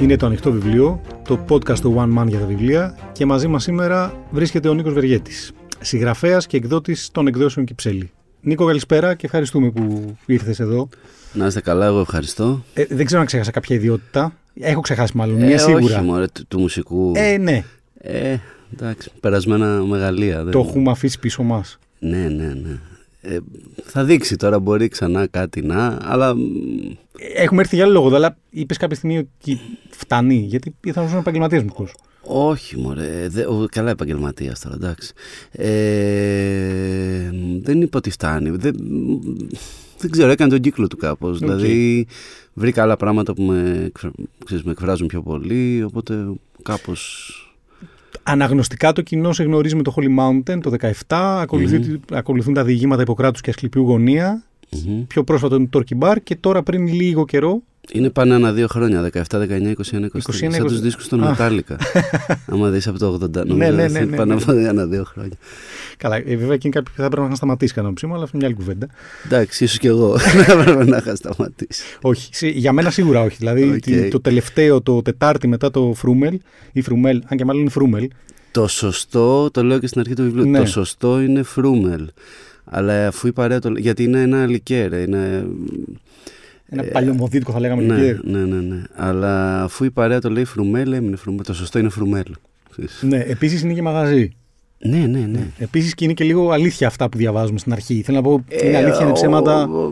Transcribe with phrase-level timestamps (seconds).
[0.00, 3.62] Είναι το ανοιχτό βιβλίο, το podcast του One Man για τα βιβλία και μαζί μας
[3.62, 8.10] σήμερα βρίσκεται ο Νίκος Βεργέτης, συγγραφέας και εκδότης των εκδόσεων Κυψέλη.
[8.40, 10.88] Νίκο, καλησπέρα και ευχαριστούμε που ήρθες εδώ.
[11.32, 12.64] Να είστε καλά, εγώ ευχαριστώ.
[12.74, 14.32] Ε, δεν ξέρω αν ξέχασα κάποια ιδιότητα.
[14.60, 15.96] Έχω ξεχάσει μάλλον, μία ε, σίγουρα.
[15.98, 17.12] Όχι, μωρέ, του, του μουσικού.
[17.14, 17.64] Ε, ναι,
[17.98, 18.36] Ε,
[18.74, 20.42] εντάξει, περασμένα μεγαλεία.
[20.42, 21.78] δεν- το έχουμε αφήσει πίσω μας.
[21.98, 22.78] Ναι, ναι, ναι.
[23.28, 23.38] Ε,
[23.84, 26.40] θα δείξει τώρα, μπορεί ξανά κάτι να, αλλά μ,
[27.34, 31.62] Έχουμε έρθει για άλλο λόγο, αλλά είπες κάποια στιγμή ότι φτάνει, γιατί θα ήμουν επαγγελματία
[31.62, 31.88] μουσικό.
[32.22, 35.12] όχι μωρέ, δε, ο, καλά επαγγελματίας τώρα, εντάξει.
[35.50, 37.30] Ε,
[37.62, 38.50] δεν είπα ότι φτάνει.
[38.50, 38.76] Δεν,
[39.98, 41.38] δεν ξέρω, έκανε τον κύκλο του κάπως.
[41.38, 42.06] Δηλαδή,
[42.54, 44.12] βρήκα άλλα πράγματα που με, εκφρα-
[44.44, 46.26] ξέρεις, με εκφράζουν πιο πολύ, οπότε
[46.62, 47.30] κάπως...
[48.28, 50.92] Αναγνωστικά το κοινό σε γνωρίζει με το Holy Mountain το 17,
[51.40, 54.42] ακολουθεί- ακολουθούν τα διηγήματα Ιπποκράτους και Ασκληπιού Γωνία,
[54.86, 55.02] Μμμ.
[55.06, 58.66] πιο πρόσφατο είναι το Turkey Bar και τώρα πριν λίγο καιρό, Είναι πάνε ένα δύο
[58.66, 59.72] χρόνια, 17, 19, 21, 23.
[60.14, 60.82] 21, σαν τους 20.
[60.82, 61.36] δίσκους των Α.
[61.38, 61.76] Metallica.
[62.52, 64.42] Άμα δεις από το 80, νομίζω Ναι, ναι, ναι, ναι, πάνε ναι.
[64.42, 65.36] από ένα δύο χρόνια.
[65.96, 68.56] καλά, ε, βέβαια εκείνοι κάποιοι θα έπρεπε να σταματήσει κατά ψήμα, αλλά αυτό είναι μια
[68.56, 68.86] άλλη κουβέντα.
[69.24, 71.82] Εντάξει, ίσως και εγώ να έπρεπε να είχα σταματήσει.
[72.00, 73.36] όχι, σε- για μένα σίγουρα όχι.
[73.38, 73.78] Δηλαδή Οκ.
[73.78, 76.38] τι- το τελευταίο, το Τετάρτη μετά το Φρούμελ,
[76.72, 78.08] ή Φρουμέλ, αν και μάλλον είναι Φρούμελ,
[78.50, 80.58] Το σωστό, το λέω και στην αρχή του βιβλίου, Ναι.
[80.58, 82.08] το σωστό είναι φρούμελ.
[82.64, 83.72] Αλλά αφού η παρέα το...
[83.76, 85.46] Γιατί είναι ένα λικέρ, είναι...
[86.68, 87.82] ένα παλιωμοδίτικο θα λέγαμε.
[87.82, 88.24] Ναι, λικέρ.
[88.24, 88.82] ναι, ναι, ναι.
[88.96, 91.44] Αλλά αφού η παρέα το λέει φρουμέλ, έμεινε φρουμέλ.
[91.44, 92.24] Το σωστό είναι φρουμέλ.
[92.70, 93.02] Ξέρεις.
[93.02, 94.30] Ναι, επίσης είναι και μαγαζί.
[94.78, 95.46] Ναι, ναι, ναι.
[95.58, 98.02] Επίσης και είναι και λίγο αλήθεια αυτά που διαβάζουμε στην αρχή.
[98.02, 99.62] Θέλω να πω, είναι Ε, αλήθεια, είναι ο- ψέματα.
[99.68, 99.90] ο-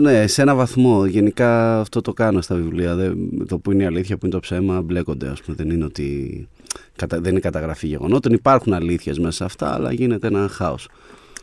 [0.00, 1.06] Ναι, σε ένα βαθμό.
[1.06, 2.94] Γενικά αυτό το κάνω στα βιβλία.
[2.94, 3.16] Δεν,
[3.48, 5.28] το που είναι η αλήθεια, που είναι το ψέμα, μπλέκονται.
[5.28, 5.56] Ας πούμε.
[5.56, 6.48] Δεν είναι ότι.
[6.96, 8.32] κατα- δεν είναι καταγραφή γεγονότων.
[8.32, 10.88] Υπάρχουν αλήθειες μέσα σε αυτά, αλλά γίνεται ένα χάος.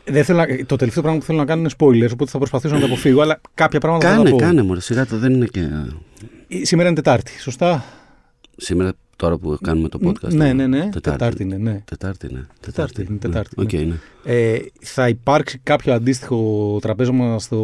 [0.04, 2.74] Δεν θέλω να, το τελευταίο πράγμα που θέλω να κάνω είναι spoilers, οπότε θα προσπαθήσω
[2.74, 4.36] να τα αποφύγω, αλλά κάποια πράγματα θα Κάνε, τα πω.
[4.42, 5.60] κάνε μωρέ, σιγά το δεν είναι και...
[6.48, 7.84] Ε, Σήμερα είναι Τετάρτη, σωστά;
[8.56, 10.32] Σήμερα, τώρα που κάνουμε το podcast.
[10.32, 10.88] ναι, ε, ναι, ναι.
[11.00, 11.82] Τετάρτη, είναι, ναι.
[11.84, 12.40] Τετάρτη, ναι.
[12.60, 13.18] Τετάρτη, είναι ναι.
[13.18, 13.80] Τετάρτη, Οκ, ναι.
[13.80, 13.94] ναι.
[14.24, 17.56] Ε, θα υπάρξει κάποιο αντίστοιχο τραπέζωμα στο.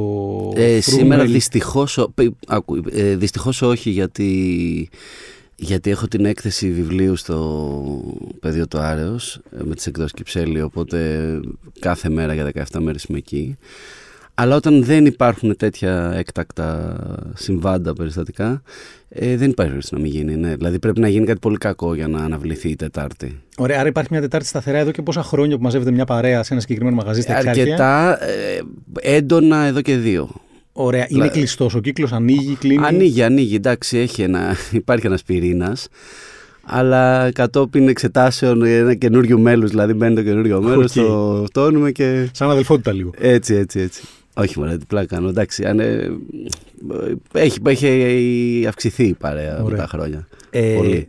[0.57, 0.83] Ε, Φρούμελ.
[0.83, 4.89] σήμερα δυστυχώς, ο- παι- άκου, ε, δυστυχώς όχι γιατί,
[5.57, 7.67] γιατί έχω την έκθεση βιβλίου στο
[8.41, 11.31] πεδίο του Άρεος ε, με τις εκδόσεις Κυψέλη οπότε
[11.81, 13.57] κάθε μέρα για 17 μέρες είμαι εκεί.
[14.39, 16.97] Αλλά όταν δεν υπάρχουν τέτοια έκτακτα
[17.35, 18.63] συμβάντα περιστατικά
[19.09, 20.37] ε, δεν υπάρχει περίπτωση να μην γίνει.
[20.37, 20.57] Ναι.
[20.57, 23.43] Δηλαδή πρέπει να γίνει κάτι πολύ κακό για να αναβληθεί η Τετάρτη.
[23.57, 26.53] Ωραία, άρα υπάρχει μια Τετάρτη σταθερά εδώ και πόσα χρόνια που μαζεύεται μια παρέα σε
[26.53, 27.63] ένα συγκεκριμένο μαγαζί στα Εξάρχεια.
[27.63, 28.61] Αρκετά ε,
[29.01, 30.31] έντονα εδώ και δύο.
[30.79, 31.75] Ωραία, είναι Λα- κλειστός.
[31.75, 32.85] Ο κύκλος ανοίγει, κλείνει.
[32.87, 33.55] Ανοίγει, ανοίγει.
[33.55, 35.89] Εντάξει, έχει ένα, υπάρχει ένας πυρήνας.
[36.69, 41.05] Αλλά κατόπιν εξετάσεων ένα καινούριο μέλος, δηλαδή μπαίνει το καινούριο μέλος, Οκ.
[41.07, 42.29] το φτώνουμε και.
[42.33, 43.11] Σαν αδελφότητα λίγο.
[43.19, 44.03] Έτσι, έτσι, έτσι.
[44.35, 45.29] Όχι, μωρέ, τι πλάκα κάνω.
[45.29, 46.11] Εντάξει, αν, ε,
[47.33, 49.77] έχει, έχει αυξηθεί η παρέα με Ωραία.
[49.79, 50.27] τα χρόνια.
[50.51, 51.07] Ε, Πολύ.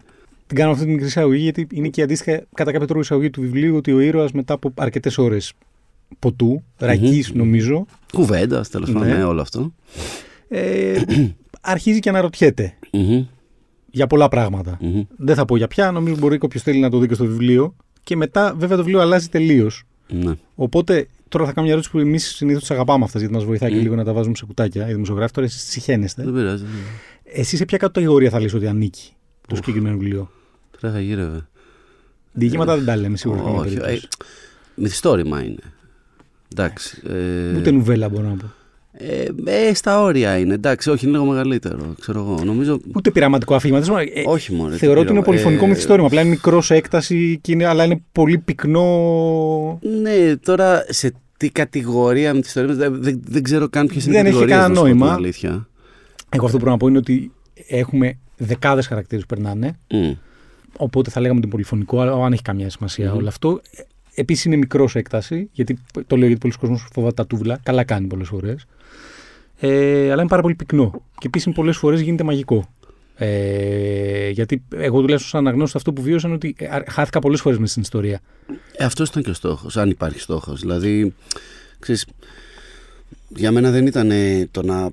[0.47, 3.29] Την κάνω αυτή την μικρή εισαγωγή γιατί είναι και αντίστοιχα κατά κάποιο τρόπο η εισαγωγή
[3.29, 5.53] του βιβλίου ότι ο ήρωας μετά από αρκετές ώρες
[6.19, 7.37] ποτού, ρακής Μμμ.
[7.37, 9.15] νομίζω, Κουβέντα, τέλος πάντων, Ναι.
[9.15, 9.73] ναι, όλο αυτό.
[10.47, 11.01] ε,
[11.61, 13.25] αρχίζει και αναρωτιέται Μμμ,
[13.91, 14.77] για πολλά πράγματα.
[14.81, 15.01] μμμ.
[15.17, 17.75] Δεν θα πω για ποια, νομίζω μπορεί όποιος θέλει να το δει και στο βιβλίο.
[18.03, 19.83] Και μετά, βέβαια, το βιβλίο αλλάζει τελείως.
[20.09, 20.33] Ναι.
[20.55, 23.69] Οπότε, τώρα θα κάνω μια ερώτηση που εμείς συνήθως τις αγαπάμε αυτές, γιατί μας βοηθάει
[23.69, 23.81] και Μμ.
[23.81, 24.89] λίγο να τα βάζουμε σε κουτάκια.
[24.89, 26.23] Οι δημοσιογράφοι τώρα εσείς συχαίνεστε.
[26.23, 26.63] Δεν πειράζει.
[26.63, 27.39] δεν πειράζει.
[27.41, 29.57] Εσύ σε ποια κατηγορία θα λες ότι ανήκει το Ουφ.
[29.57, 30.31] συγκεκριμένο βιβλίο;
[30.81, 31.47] Τώρα θα γύρευε.
[32.33, 33.39] Διηγήματα δεν τα λέμε σίγουρα.
[33.39, 34.07] σε καμία Όχι, περίπτωση.
[34.21, 34.23] ε,
[34.75, 35.61] μυθιστόρημα είναι.
[36.57, 37.01] Εντάξει.
[37.53, 38.45] ε, Ούτε νουβέλα μπορώ να πω.
[38.99, 42.43] Ε, ε, στα όρια είναι, εντάξει, όχι, είναι λίγο μεγαλύτερο, ξέρω εγώ.
[42.43, 42.79] Νομίζω.
[42.95, 43.79] Ούτε πειραματικό αφήγημα.
[43.79, 44.69] Δεν ξέρω, ε, όχι μόνο.
[44.69, 46.07] τι Θεωρώ ότι είναι πήρα, πολυφωνικό ε, μυθιστόρημα.
[46.07, 49.79] Απλά είναι μικρός σε έκταση, και είναι, αλλά είναι πολύ πυκνό.
[50.01, 54.13] Ναι, τώρα σε τι κατηγορία με τη ιστορία δεν, δεν, δεν ξέρω καν ποιες είναι
[54.15, 55.15] Δεν οι έχει κατηγορίες, κανένα να σου πω την νόημα.
[55.15, 55.67] Αλήθεια.
[56.29, 57.31] Εγώ αυτό που πρέπει να πω είναι ότι
[57.67, 59.77] έχουμε δεκάδες χαρακτήρες που περνάνε.
[59.91, 60.11] Μμ.
[60.77, 63.17] Οπότε θα λέγαμε ότι είναι πολυφωνικό, αλλά αν έχει καμία σημασία Μμμ.
[63.17, 63.61] όλο αυτό.
[64.19, 67.59] Επίσης είναι μικρός σε έκταση, γιατί το λέω γιατί πολλοί κόσμοι φοβάται τα τούβλα.
[67.63, 68.65] Καλά κάνει πολλές φορές.
[69.59, 71.01] Ε, αλλά είναι πάρα πολύ πυκνό.
[71.17, 72.69] Και επίσης πολλές φορές γίνεται μαγικό.
[73.15, 77.57] Ε, γιατί εγώ τουλάχιστον σαν αναγνώστης αυτό που βίωσα είναι ότι ε, χάθηκα πολλές φορές
[77.57, 78.21] μέσα στην ιστορία.
[78.77, 80.59] Ε, αυτός ήταν και ο στόχος, αν υπάρχει στόχος.
[80.59, 81.13] Δηλαδή,
[81.79, 82.05] ξέρεις,
[83.27, 84.89] για μένα δεν ήταν ε, το να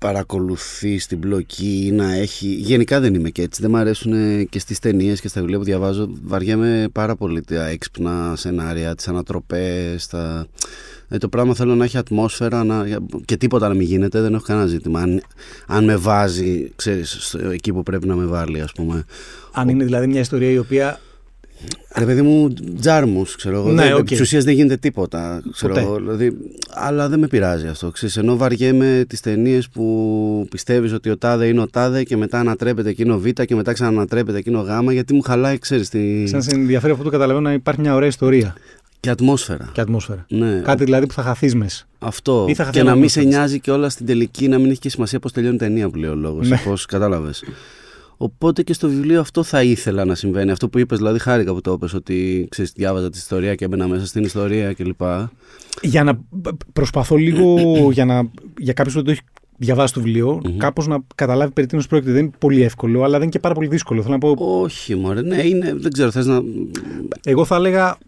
[0.00, 2.46] παρακολουθεί την μπλοκή ή να έχει.
[2.46, 3.62] Γενικά δεν είμαι και έτσι.
[3.62, 6.08] Δεν μου αρέσουν ε, και στις ταινίες και στα βιβλία που διαβάζω.
[6.22, 10.06] Βαριέμαι πάρα πολύ τα έξυπνα σενάρια, τις ανατροπές.
[10.06, 10.46] Τα...
[11.08, 12.86] Ε, το πράγμα θέλω να έχει ατμόσφαιρα να...
[13.24, 14.20] και τίποτα να μην γίνεται.
[14.20, 15.00] Δεν έχω κανένα ζήτημα.
[15.00, 15.22] Αν,
[15.66, 19.04] αν με βάζει, ξέρεις, στο- εκεί που πρέπει να με βάλει, ας πούμε.
[19.52, 21.00] Αν είναι δηλαδή μια ιστορία η οποία
[21.96, 23.70] Ρε παιδί μου, Τζάρμους, ξέρω εγώ.
[23.70, 23.98] Ναι, δεν, οκ.
[23.98, 25.42] επί της ουσίας δεν γίνεται τίποτα.
[25.52, 25.86] Ξέρω Ποτέ.
[25.86, 26.36] εγώ, δηλαδή,
[26.74, 27.90] αλλά δεν με πειράζει αυτό.
[27.90, 32.38] Ξέρεις, ενώ βαριέμαι τις ταινίες που πιστεύεις ότι ο τάδε είναι ο τάδε και μετά
[32.38, 36.26] ανατρέπεται εκείνο β και μετά ξανανατρέπεται εκείνο γ, γιατί μου χαλάει, ξέρεις, τη...
[36.26, 38.54] Σαν σε ενδιαφέρει αυτό το καταλαβαίνω να υπάρχει μια ωραία ιστορία
[39.00, 39.68] και ατμόσφαιρα.
[39.72, 40.24] και ατμόσφαιρα.
[40.28, 41.84] Ναι, Κάτι δηλαδή που θα χαθείς μέσα.
[41.98, 42.44] αυτό.
[42.48, 43.48] Ή θα χαθεί Και να μην σε αναγνώστης.
[43.48, 45.96] νοιάζει και όλα στην τελική, να μην έχει και σημασία πώς τελειώνει η ταινία που
[45.98, 46.48] λέει ο λόγος.
[46.48, 46.60] Ναι.
[46.64, 47.44] Πώς κατάλαβες.
[48.22, 50.50] Οπότε και στο βιβλίο αυτό θα ήθελα να συμβαίνει.
[50.50, 53.88] Αυτό που είπες, δηλαδή, χάρηκα που το είπες, ότι ξέρεις, διάβαζα τη ιστορία και έμπαινα
[53.88, 55.00] μέσα στην ιστορία κλπ.
[55.82, 56.20] Για να
[56.72, 57.56] προσπαθώ λίγο
[57.96, 59.20] για, να, για κάποιος που δεν το έχει
[59.56, 60.56] διαβάσει το βιβλίο, Μμμ.
[60.56, 62.12] κάπως να καταλάβει περί τίνος πρόκειται.
[62.12, 64.02] Δεν είναι πολύ εύκολο, αλλά δεν είναι και πάρα πολύ δύσκολο.
[64.02, 66.40] Θέλω να πω, Όχι, μωρέ, ναι, είναι, δεν ξέρω, θες να...
[67.24, 67.98] εγώ θα έλεγα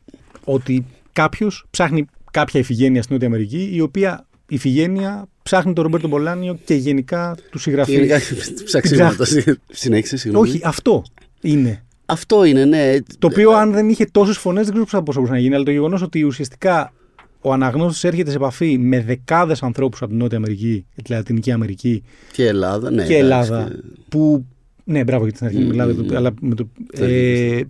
[0.44, 6.58] ότι κάποιος ψάχνει κάποια ηφηγένεια στην Νότια Αμερική, η οποία ηφηγένεια ψάχνει τον Ρομπέρτο Μπολάνιο
[6.64, 7.94] και γενικά του συγγραφείς.
[7.94, 8.18] Γενικά
[8.64, 9.24] ψαξίματα.
[9.70, 10.48] Συνέχισε, συγγνώμη.
[10.48, 11.02] Όχι, αυτό
[11.40, 11.84] είναι.
[12.06, 12.96] Αυτό είναι, ναι.
[13.18, 15.54] Το οποίο αν δεν είχε τόσες φωνές, δεν ξέρω πώς θα μπορούσε να γίνει.
[15.54, 16.92] Αλλά το γεγονός ότι ουσιαστικά
[17.40, 22.02] ο αναγνώστης έρχεται σε επαφή με δεκάδες ανθρώπους από την Νότια Αμερική, τη Λατινική Αμερική
[22.32, 23.06] Και Ελλάδα, ναι.
[23.06, 23.76] και εντάξει, Ελλάδα, και-
[24.08, 24.46] που.
[24.84, 26.16] Ναι, μπράβο για την αρχή, Μμμ, μιλάμε, μμμ.
[26.16, 27.68] αλλά με το, Θα ε, έρχεται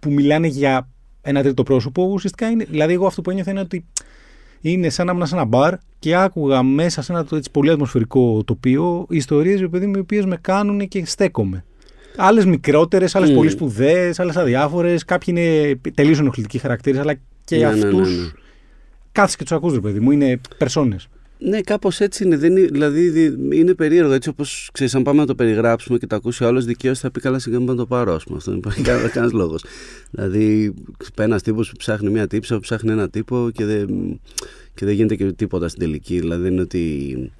[0.00, 0.88] που μιλάνε για
[1.22, 2.04] ένα τρίτο πρόσωπο.
[2.12, 2.64] Ουσιαστικά είναι.
[2.70, 3.84] Δηλαδή, εγώ αυτό που ένιωθα είναι ότι
[4.60, 5.74] είναι σαν να ήμουν σε ένα μπαρ
[6.06, 9.64] και άκουγα μέσα σε ένα το έτσι, πολύ ατμοσφαιρικό τοπίο ιστορίες οι
[10.00, 11.64] οποίε με κάνουν και στέκομαι.
[12.16, 13.34] Άλλες μικρότερες, άλλες Μμ.
[13.34, 15.04] πολύ σπουδαίες, άλλες αδιάφορες.
[15.04, 17.14] Κάποιοι είναι τελείως ενοχλητικοί χαρακτήρες, αλλά
[17.44, 18.08] και Ναι, ναι, αυτούς.
[18.16, 18.28] ναι, ναι.
[19.12, 20.10] Κάθεσαι και τους ακούς, ρε παιδί μου.
[20.10, 21.08] Είναι περσόνες.
[21.38, 22.36] Ναι, κάπως έτσι είναι.
[22.36, 26.06] Δεν είναι δηλαδή δι- είναι περίεργο έτσι όπως ξέρεις, αν πάμε να το περιγράψουμε και
[26.06, 28.14] το ακούσει ο άλλος δικαίως, θα πει καλά σιγά μην να το πάρω.
[28.14, 28.36] Ας πούμε.
[28.36, 29.64] Αυτό δεν υπάρχει κανένα λόγος.
[30.10, 30.74] Δηλαδή,
[31.18, 34.20] ένας τύπος που ψάχνει μια τύψα, που ψάχνει ένα τύπο και δεν,
[34.74, 36.18] και δεν γίνεται και τίποτα στην τελική.
[36.20, 37.32] Δηλαδή, δεν είναι ότι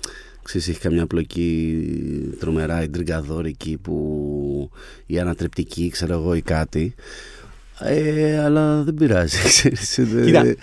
[0.43, 1.87] ξέρεις, έχει καμιά πλοκή
[2.39, 4.71] τρομερά ιντριγκαδόρικη που
[5.07, 6.95] ή ανατρεπτική, ξέρω εγώ, ή κάτι.
[7.81, 9.95] Ε, αλλά δεν πειράζει, ξέρεις.
[9.95, 10.59] Κοίτα, Δεν- Ε, σι-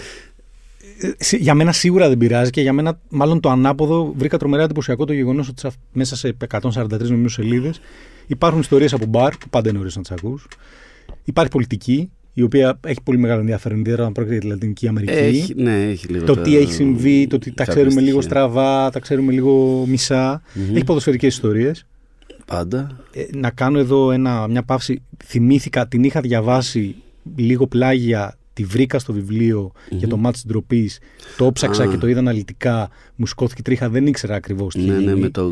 [1.40, 5.14] για μένα σίγουρα δεν πειράζει και για μένα, μάλλον το ανάποδο, βρήκα τρομερά εντυπωσιακό το
[5.14, 7.80] γεγονός ότι σε- μέσα σε 143 νομίζω σελίδες
[8.28, 10.48] υπάρχουν ιστορίες από μπαρ που πάντα είναι ωραίες να τις ακούς.
[11.24, 15.12] Υπάρχει πολιτική, η οποία έχει πολύ μεγάλο ενδιαφέρον, ιδιαίτερα όταν πρόκειται για τη Λατινική Αμερική.
[15.14, 18.22] Έχει, ναι, έχει λίγο το τα- τι έχει συμβεί, το ότι τα κάποια ξέρουμε λίγο
[18.22, 18.38] στοιχεία.
[18.40, 20.42] στραβά, τα ξέρουμε λίγο μισά.
[20.54, 20.76] Μμμ.
[20.76, 21.86] Έχει ποδοσφαιρικές ιστορίες.
[22.46, 22.98] Πάντα.
[23.14, 25.02] Ε, να κάνω εδώ ένα, μια παύση.
[25.26, 26.96] Θυμήθηκα, την είχα διαβάσει
[27.36, 31.00] λίγο πλάγια, τη βρήκα στο βιβλιο για το μάτς της ντροπής.
[31.38, 31.88] Το ψάξα Α.
[31.88, 32.90] και το είδα αναλυτικά.
[33.16, 35.20] Μου σκόθηκε τρίχα, δεν ήξερα ακριβώς τι Ναι, είχε ναι, γίνει.
[35.20, 35.52] με το.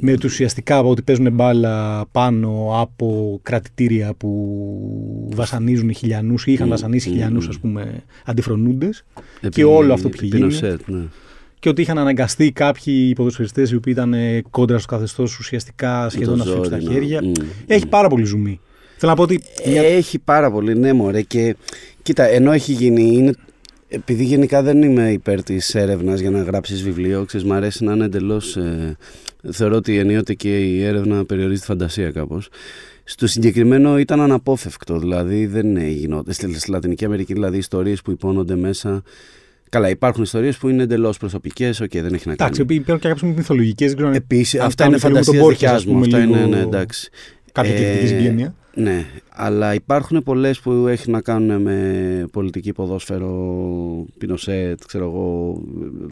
[0.00, 6.70] Με το ουσιαστικά ότι παίζουν μπάλα πάνω από κρατητήρια που βασανίζουν χιλιανούς ή είχαν Μμ,
[6.70, 7.48] βασανίσει μμ, χιλιανούς μμ.
[7.48, 9.04] ας πούμε αντιφρονούντες
[9.40, 10.48] επί- και όλο αυτό που είχε επί γίνει.
[10.48, 11.02] Πινοσέτ, ναι.
[11.58, 16.38] και ότι είχαν αναγκαστεί κάποιοι ποδοσφαιριστές οι οποίοι ήταν ε, κόντρα στο καθεστώς ουσιαστικά σχεδόν
[16.38, 17.22] το να σφίξουν τα ζόρι, να- χέρια.
[17.22, 17.32] μμ,
[17.66, 17.88] Έχει μμ.
[17.88, 18.60] πάρα πολύ ζουμί.
[18.96, 19.40] Θέλω να πω ότι.
[19.66, 21.22] μια- Έχει πάρα πολύ, ναι, μωρέ.
[21.22, 21.56] Και
[22.08, 23.02] κοίτα, ενώ έχει γίνει.
[23.02, 23.32] Είναι,
[23.88, 27.92] επειδή γενικά δεν είμαι υπέρ της έρευνας για να γράψεις βιβλίο, ξέρεις, μ' αρέσει να
[27.92, 28.56] είναι εντελώς.
[29.50, 32.48] θεωρώ ότι ενίοτε και η έρευνα περιορίζει τη φαντασία κάπως.
[33.04, 36.34] Στο συγκεκριμένο ήταν αναπόφευκτο, δηλαδή δεν γινόταν.
[36.34, 39.02] Στη, στη Λατινική Αμερική, δηλαδή, ιστορίες που υπόνονται μέσα.
[39.68, 42.50] Καλά, υπάρχουν ιστορίες που είναι εντελώς προσωπικές, οκ, δεν έχει να κάνει.
[42.56, 43.86] Εντάξει, υπάρχουν και κάποιες μυθολογικές.
[43.86, 45.84] Δεν ξέρω αν Επίσης, αν αυτά είναι φτάνουν και λίγο φαντασία τον Borges, ας δικιάς
[45.84, 45.92] μου.
[45.92, 47.10] πούμε, Αυτά είναι, λίγο ναι, εντάξει.
[47.52, 48.54] Κάποια Ε, κριτική συγγένεια.
[48.78, 53.34] Ναι, αλλά υπάρχουν πολλές που έχει να κάνουν με πολιτική ποδόσφαιρο,
[54.18, 55.60] Πινοσέτ, ξέρω εγώ,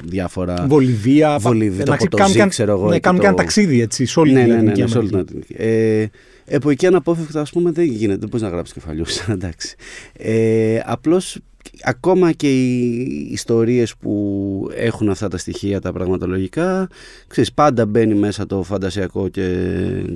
[0.04, 0.66] διάφορα.
[0.68, 1.38] Βολιβία.
[1.38, 3.80] Βολιβία, το εντάξει, Ποτοζή, κάνουν και- ξέρω εγώ, Ναι, εκεί κάνουν το- και ένα ταξίδι
[3.80, 5.36] έτσι, σε όλη ναι, τη ναι, ναι, Λατινική ναι, σε όλη την Αμερική.
[5.38, 5.62] Αττική.
[5.62, 6.06] Ε,
[6.44, 8.18] ε, που εκεί αναπόφευκτα, ας πούμε, δεν γίνεται.
[8.18, 9.18] Δεν μπορείς να γράψεις κεφαλιούς.
[9.28, 9.76] εντάξει.
[10.18, 11.38] Ε, Απλώς
[11.82, 16.88] ακόμα και οι ιστορίες που έχουν αυτά τα στοιχεία, τα πραγματολογικά,
[17.26, 19.42] ξέρεις, πάντα μπαίνει μέσα το φαντασιακό και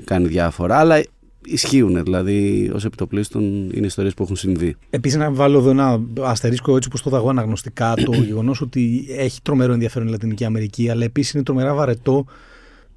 [0.05, 0.79] κάνει διάφορα.
[0.79, 1.03] Αλλά
[1.45, 4.77] ισχύουν, δηλαδή, ως επιτοπλίστων είναι ιστορίες που έχουν συμβεί.
[4.91, 9.41] Επίσης, να βάλω εδώ ένα αστερίσκο έτσι όπως το δαγώ αναγνωστικά, το γεγονός ότι έχει
[9.43, 12.25] τρομερό ενδιαφέρον η Λατινική Αμερική, αλλά επίσης είναι τρομερά βαρετό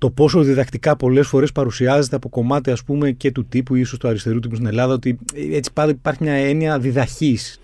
[0.03, 4.07] το πόσο διδακτικά πολλές φορές παρουσιάζεται από κομμάτι ας πούμε, και του τύπου, ίσως του
[4.07, 5.17] αριστερού τύπου στην Ελλάδα, ότι
[5.51, 7.59] έτσι πάντα υπάρχει μια έννοια διδαχής.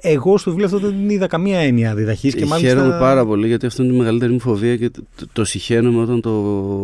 [0.00, 2.34] Εγώ στο βιβλίο αυτό δεν είδα καμία έννοια διδαχής.
[2.34, 2.74] Και μάλιστα...
[2.74, 6.02] Χαίρομαι πάρα πολύ γιατί αυτό είναι η μεγαλύτερη μου φοβία και το, το, το συχαίνομαι
[6.02, 6.30] όταν το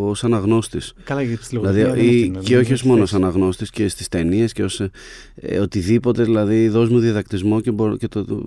[0.08, 0.94] ως αναγνώστης.
[1.04, 3.14] Καλά, γιατί στη Δηλαδή, λογοτεχνία δεν ή- έχει, και δεν όχι ως έχει μόνο θέση.
[3.14, 4.80] ως αναγνώστης και στις ταινίες και ως
[5.34, 8.42] ε, οτιδήποτε, δηλαδή δώσ' μου διδακτισμό και, μπορώ, και το, το,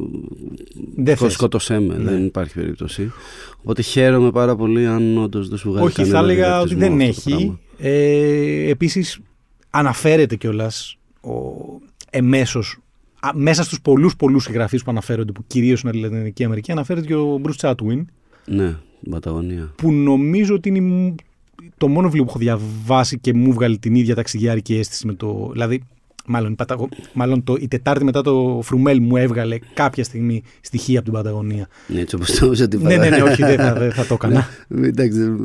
[0.95, 1.33] Δεν σκο- θες.
[1.33, 2.03] σκότωσέ με, Ναι.
[2.11, 3.11] δεν υπάρχει περίπτωση.
[3.61, 6.97] Οπότε χαίρομαι πάρα πολύ αν όντως δεν σου βγάζει Όχι, θα κανένα έλεγα ότι διδακτισμό
[6.97, 7.45] δεν αυτό το έχει.
[7.45, 7.59] πράγμα.
[7.91, 9.19] Ε, Επίσης,
[9.69, 10.97] αναφέρεται κιόλας
[12.09, 12.77] εμέσως.
[13.33, 17.15] Μέσα στους πολλούς πολλούς συγγραφείς που αναφέρονται, που κυρίως είναι η Λατινική Αμερική, αναφέρεται και
[17.15, 18.05] ο Bruce Chatwin,
[18.45, 18.75] Ναι,
[19.09, 19.71] Παταγωνία.
[19.75, 21.15] που νομίζω ότι είναι η μου-
[21.77, 25.49] το μόνο βιβλίο που έχω διαβάσει και μου βγάλει την ίδια ταξιδιάρικη αίσθηση με το.
[25.51, 25.81] Δηλαδή,
[26.27, 26.89] Μάλλον, η, Παταγω...
[27.13, 27.55] Μάλλον το...
[27.59, 31.67] η Τετάρτη μετά το Φρουμέλ μου έβγαλε κάποια στιγμή στοιχεία από την Παταγωνία.
[31.87, 34.13] Ναι, έτσι όπως το έζησα την Ναι, ναι, ναι, όχι, δεν θα, δεν θα το
[34.13, 34.47] έκανα.
[34.67, 35.35] Ναι, εντάξει,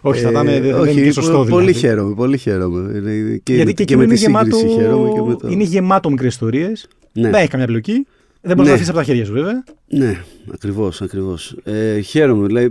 [0.00, 1.50] όχι, θα ήταν ε, δεν όχι, είναι και σωστό δηλαδή.
[1.50, 2.98] Πολύ χαίρομαι, πολύ χαίρομαι.
[2.98, 5.48] Είναι Και, Γιατί και, και εκείνο με τη είναι γεμάτο, σύγκριση χαίρομαι και με το...
[5.48, 6.88] είναι γεμάτο μικρές ιστορίες.
[7.12, 7.30] Ναι.
[7.30, 8.06] Δεν έχει καμιά πλοκή.
[8.42, 8.68] Δεν μπορείς Ναι.
[8.68, 9.64] να αφήσεις από τα χέρια σου, βέβαια.
[9.88, 10.16] Ναι,
[10.54, 11.56] ακριβώς, ακριβώς.
[11.64, 12.70] Ε, χαίρομαι, δηλαδή,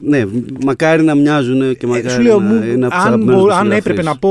[0.00, 0.24] ναι,
[0.64, 3.34] μακάρι να μοιάζουν και μακάρι Ε, σου λέω, να μου, είναι από τους αν, αγαπημένους
[3.40, 3.84] μπο- μου αν συγγραφείς.
[3.84, 4.30] έπρεπε να πω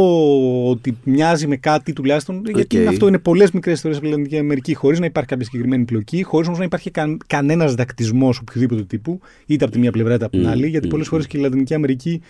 [0.70, 2.42] ότι μοιάζει με κάτι τουλάχιστον.
[2.54, 2.88] Γιατί Οκ.
[2.88, 6.24] αυτό είναι πολλές μικρές ιστορίες από τη Λατινική Αμερική, χωρίς να υπάρχει κάποια συγκεκριμένη πλοκή,
[6.24, 10.24] χωρίς όμως να υπάρχει καν, κανένας διδακτισμός οποιουδήποτε τύπου, είτε από τη μία πλευρά είτε
[10.25, 10.68] από την Μμμ, άλλη.
[10.68, 10.92] Γιατί μμμ.
[10.92, 12.22] πολλές φορές και η Λατινική Αμερική,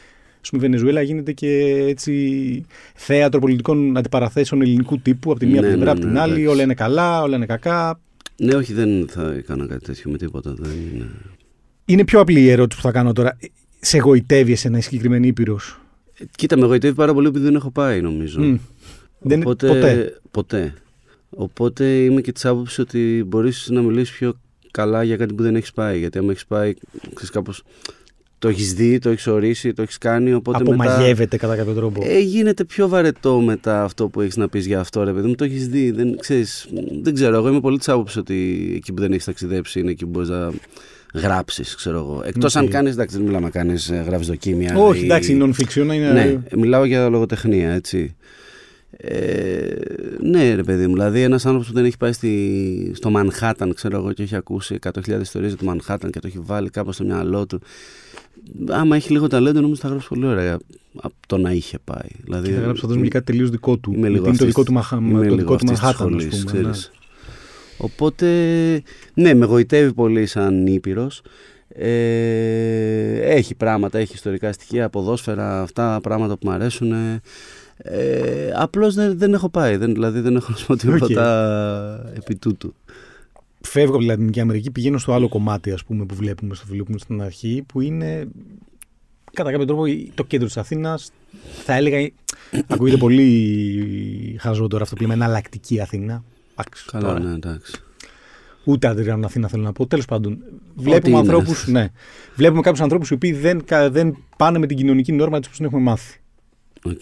[0.42, 5.62] ας πούμε η Βενεζουέλα, γίνεται και έτσι θέατρο πολιτικών αντιπαραθέσεων ελληνικού τύπου από τη μία
[5.62, 6.32] Ναι, πλευρά, ναι, από την ναι, άλλη.
[6.34, 6.48] εντάξει.
[6.54, 8.00] Όλα είναι καλά, όλα είναι κακά.
[8.40, 10.54] Ναι, όχι, δεν θα έκανα κάτι τέτοιο με τίποτα.
[10.58, 11.10] Δεν είναι...
[11.86, 13.38] Είναι πιο απλή η ερώτηση που θα κάνω τώρα.
[13.80, 15.80] Σε εγωιτεύει εσένα η συγκεκριμένη ήπειρος;
[16.18, 18.60] Ε, Κοίτα, με εγωιτεύει πάρα πολύ επειδή δεν έχω πάει, νομίζω.
[19.20, 20.74] Δεν Οπότε, ποτέ; ποτέ.
[21.30, 24.34] Οπότε είμαι και της άποψης ότι μπορείς να μιλήσεις πιο
[24.72, 26.00] καλά για κάτι που δεν έχεις πάει.
[26.00, 26.74] Γιατί άμα έχεις πάει,
[27.14, 27.64] ξέρεις, κάπως
[28.40, 30.34] το έχεις δει, το έχεις ορίσει, το έχεις κάνει.
[30.34, 30.72] Οπότε μετά.
[30.84, 32.02] Απομαγεύεται κατά κάποιο τρόπο.
[32.08, 35.36] Ε, γίνεται πιο βαρετό μετά αυτό που έχεις να πεις για αυτό, ρε παιδί μου.
[35.36, 35.92] Το έχεις δει.
[35.92, 36.68] Δεν, ξέρεις,
[37.02, 37.36] δεν ξέρω.
[37.36, 40.30] Εγώ είμαι πολύ της άποψης ότι εκεί που δεν έχεις ταξιδέψει είναι εκεί που μπορείς
[40.30, 40.50] να
[41.14, 42.22] γράψεις, ξέρω εγώ.
[42.26, 42.62] Εκτός Οκ.
[42.62, 42.94] αν κάνεις.
[42.94, 44.78] Εντάξει, δεν μιλάμε να κάνεις γράφεις δοκίμια.
[44.78, 46.12] Όχι, ή- εντάξει, η non-fiction είναι.
[46.12, 48.16] ναι, μιλάω για λογοτεχνία, έτσι.
[49.02, 49.76] Ε,
[50.22, 50.94] ναι, ρε παιδί μου.
[50.94, 54.80] Δηλαδή, ένας άνθρωπος που δεν έχει πάει στη, στο Μανχάταν, ξέρω εγώ, και έχει ακούσει
[54.84, 57.62] 100.000 ιστορίες για το Μανχάταν και το έχει βάλει κάπου στο μυαλό του.
[58.70, 60.58] Άμα έχει λίγο ταλέντο, νομίζω θα γράψει πολύ ωραία
[61.02, 62.10] από το να είχε πάει.
[62.24, 63.92] Δηλαδή, Και θα γράψει θα δώσει κάτι τελείως δικό του.
[63.96, 64.98] Είμαι λίγο Γιατί είναι το αυτής- δικό του, Μαχα...
[64.98, 66.52] είμαι το λίγο δικό του αυτής της Μανχάταν, ας σχολής, πούμε.
[66.52, 66.60] ναι.
[66.72, 66.92] ξέρεις.
[67.78, 68.28] Οπότε,
[69.14, 71.22] ναι, με γοητεύει πολύ σαν Ήπειρος.
[71.70, 76.92] Ε, έχει πράγματα, έχει ιστορικά στοιχεία, ποδόσφαιρα, αυτά πράγματα που μου αρέσουν.
[77.78, 82.36] Ε, απλώς δεν, δεν έχω πάει, δεν, δηλαδή δεν έχω να σου πω τίποτα επί
[82.36, 82.74] τούτου.
[83.62, 86.90] Φεύγω από τη Λατινική Αμερική, πηγαίνω στο άλλο κομμάτι ας πούμε, που βλέπουμε στο φιλίπ
[86.90, 88.28] μου στην αρχή, που είναι
[89.34, 89.84] κατά κάποιο τρόπο
[90.16, 91.12] το κέντρο της Αθήνας.
[91.66, 92.10] Θα έλεγα,
[92.68, 96.24] ακούγεται πολύ χαζό τώρα αυτό που λέμε, εναλλακτική Αθήνα.
[96.52, 97.20] Εντάξει, Καλά, τώρα.
[97.20, 97.74] ναι, εντάξει.
[98.64, 99.88] Ούτε αντρέα Αθήνα θέλω να πω.
[99.88, 101.20] Τέλος πάντων, Ό,τι βλέπουμε είναι.
[101.20, 101.88] ανθρώπους ναι,
[102.36, 105.58] βλέπουμε κάποιους ανθρώπους οι οποίοι δεν, κα- δεν πάνε με την κοινωνική νόρμα έτσι όπως
[105.58, 106.20] την έχουμε μάθει.
[106.84, 107.02] Οκ.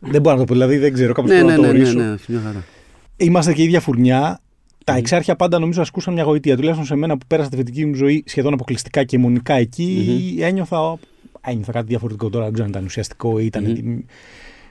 [0.00, 1.78] Δεν μπορώ να το πω, δηλαδή δεν ξέρω, κάπως Ναι, να ναι, το ναι, ναι,
[1.78, 1.98] ορίσω.
[1.98, 2.64] ναι, όχι, μια χαρά.
[3.16, 4.40] Είμαστε και η ίδια φουρνιά.
[4.84, 4.98] Τα Μμμ.
[4.98, 6.56] Εξάρχεια πάντα νομίζω ασκούσαν μια γοητεία.
[6.56, 10.98] Τουλάχιστον σε μένα που πέρασα τη φοιτητική μου ζωή σχεδόν αποκλειστικά και μονίμως εκεί, ένιωθα,
[11.46, 12.44] ένιωθα κάτι διαφορετικό τώρα.
[12.44, 13.98] Δεν ξέρω αν ήταν ουσιαστικό ή ήταν Μμμ.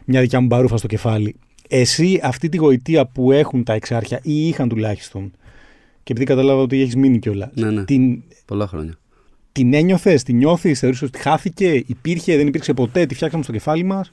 [0.06, 1.36] μια δικιά μου μπαρούφα στο κεφάλι.
[1.68, 5.32] Εσύ αυτή τη γοητεία που έχουν τα εξάρχεια ή είχαν τουλάχιστον,
[6.04, 8.98] και επειδή κατάλαβα ότι έχεις μείνει κιόλας, Ναι, ναι, την, πολλά χρόνια.
[9.52, 13.84] την ένιωθες, την νιώθεις, θεωρείς ότι χάθηκε, υπήρχε, δεν υπήρξε ποτέ, τη φτιάξαμε στο κεφάλι
[13.84, 14.12] μας;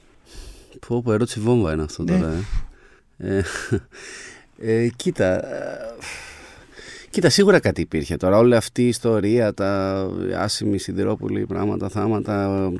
[0.87, 2.11] Πω, πω, ερώτηση βόμβα είναι αυτό Ναι.
[2.19, 2.33] τώρα.
[3.17, 3.37] Ε.
[3.37, 3.43] Ε,
[4.61, 5.93] ε, κοίτα, ε,
[7.09, 8.37] κοίτα, σίγουρα κάτι υπήρχε τώρα.
[8.37, 10.01] Όλη αυτή η ιστορία, τα
[10.37, 12.79] άσημοι σιδηρόπουλοι, πράγματα, θάματα ε,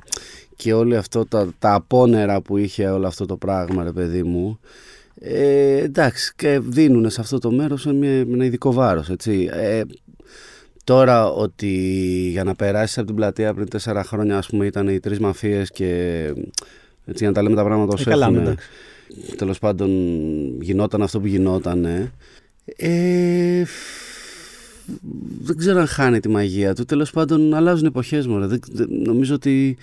[0.56, 4.60] και όλη αυτό τα, τα απόνερα που είχε όλο αυτό το πράγμα, ρε παιδί μου.
[5.20, 9.50] Ε, εντάξει, και δίνουν σε αυτό το μέρος μια, ένα ειδικό βάρος, έτσι.
[9.52, 9.82] Ε,
[10.84, 11.68] Τώρα ότι
[12.32, 15.70] για να περάσεις από την πλατεία πριν τέσσερα χρόνια ας πούμε ήταν οι τρεις μαφίες
[15.72, 15.88] και
[17.06, 18.68] έτσι για να τα λέμε τα πράγματα Ε, όσο καλά, έχουν, εντάξει.
[19.38, 19.90] Τέλος πάντων
[20.62, 22.12] γινόταν αυτό που γινόταν ε,
[25.42, 28.46] δεν ξέρω αν χάνει τη μαγεία του τέλος πάντων αλλάζουν εποχές μωρέ.
[28.46, 29.78] Δεν, δεν- νομίζω ότι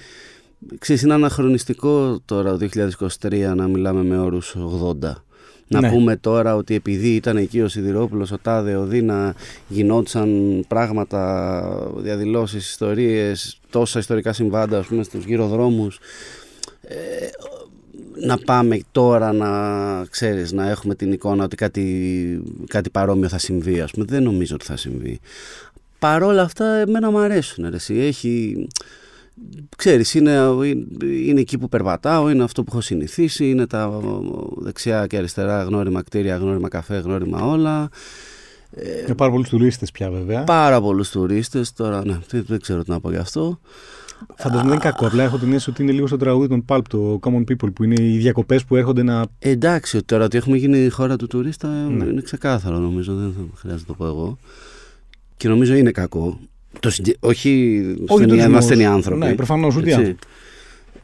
[0.79, 2.69] ξέρεις, είναι αναχρονιστικό τώρα το
[3.21, 5.13] 2023 να μιλάμε με όρους 80
[5.71, 5.91] να Ναι.
[5.91, 9.35] πούμε τώρα ότι επειδή ήταν εκεί ο Σιδηρόπουλος, ο Τάδε, ο Δίνα,
[9.69, 15.99] γινόντουσαν πράγματα, διαδηλώσεις, ιστορίες, τόσα ιστορικά συμβάντα, ας πούμε, στους γύρω δρόμους.
[16.83, 16.95] Ε,
[18.21, 19.51] να πάμε τώρα να
[20.11, 24.05] ξέρεις να έχουμε την εικόνα ότι κάτι, κάτι παρόμοιο θα συμβεί ας πούμε.
[24.09, 25.21] Δεν νομίζω ότι θα συμβεί.
[25.99, 27.95] Παρόλα αυτά εμένα μου αρέσουν ρε, εσύ.
[27.95, 28.67] έχει
[29.77, 30.39] ξέρεις είναι,
[31.27, 34.01] είναι εκεί που περπατάω είναι αυτό που έχω συνηθίσει είναι τα
[34.57, 37.89] δεξιά και αριστερά γνώριμα κτίρια γνώριμα καφέ γνώριμα όλα.
[39.07, 40.45] Με πάρα πολλούς τουρίστες πια βέβαια.
[40.45, 41.73] πάρα πολλούς τουρίστες.
[41.73, 43.59] Τώρα ναι, δεν, δεν ξέρω τι να πω γι' αυτό
[44.37, 45.07] Φαντάζομαι δεν είναι κακό.
[45.07, 47.85] Απλά έχω την αίσθηση ότι είναι λίγο στο τραγούδι των Pulp, το Common People, που
[47.85, 49.27] είναι οι διακοπέ που έρχονται να.
[49.39, 52.05] Ε, Εντάξει, τώρα ότι έχουμε γίνει η χώρα του τουρίστα Ναι.
[52.05, 54.39] είναι ξεκάθαρο νομίζω, δεν θα χρειάζεται να το πω εγώ.
[55.37, 56.39] Και νομίζω είναι κακό.
[56.81, 58.45] Το συγκε- Όχι, Όχι στενοί, τουρισμός.
[58.51, 59.25] είμαστε στενοί άνθρωποι.
[59.27, 59.99] Ναι, προφανώς, ούτε έτσι.
[59.99, 60.19] άνθρωποι.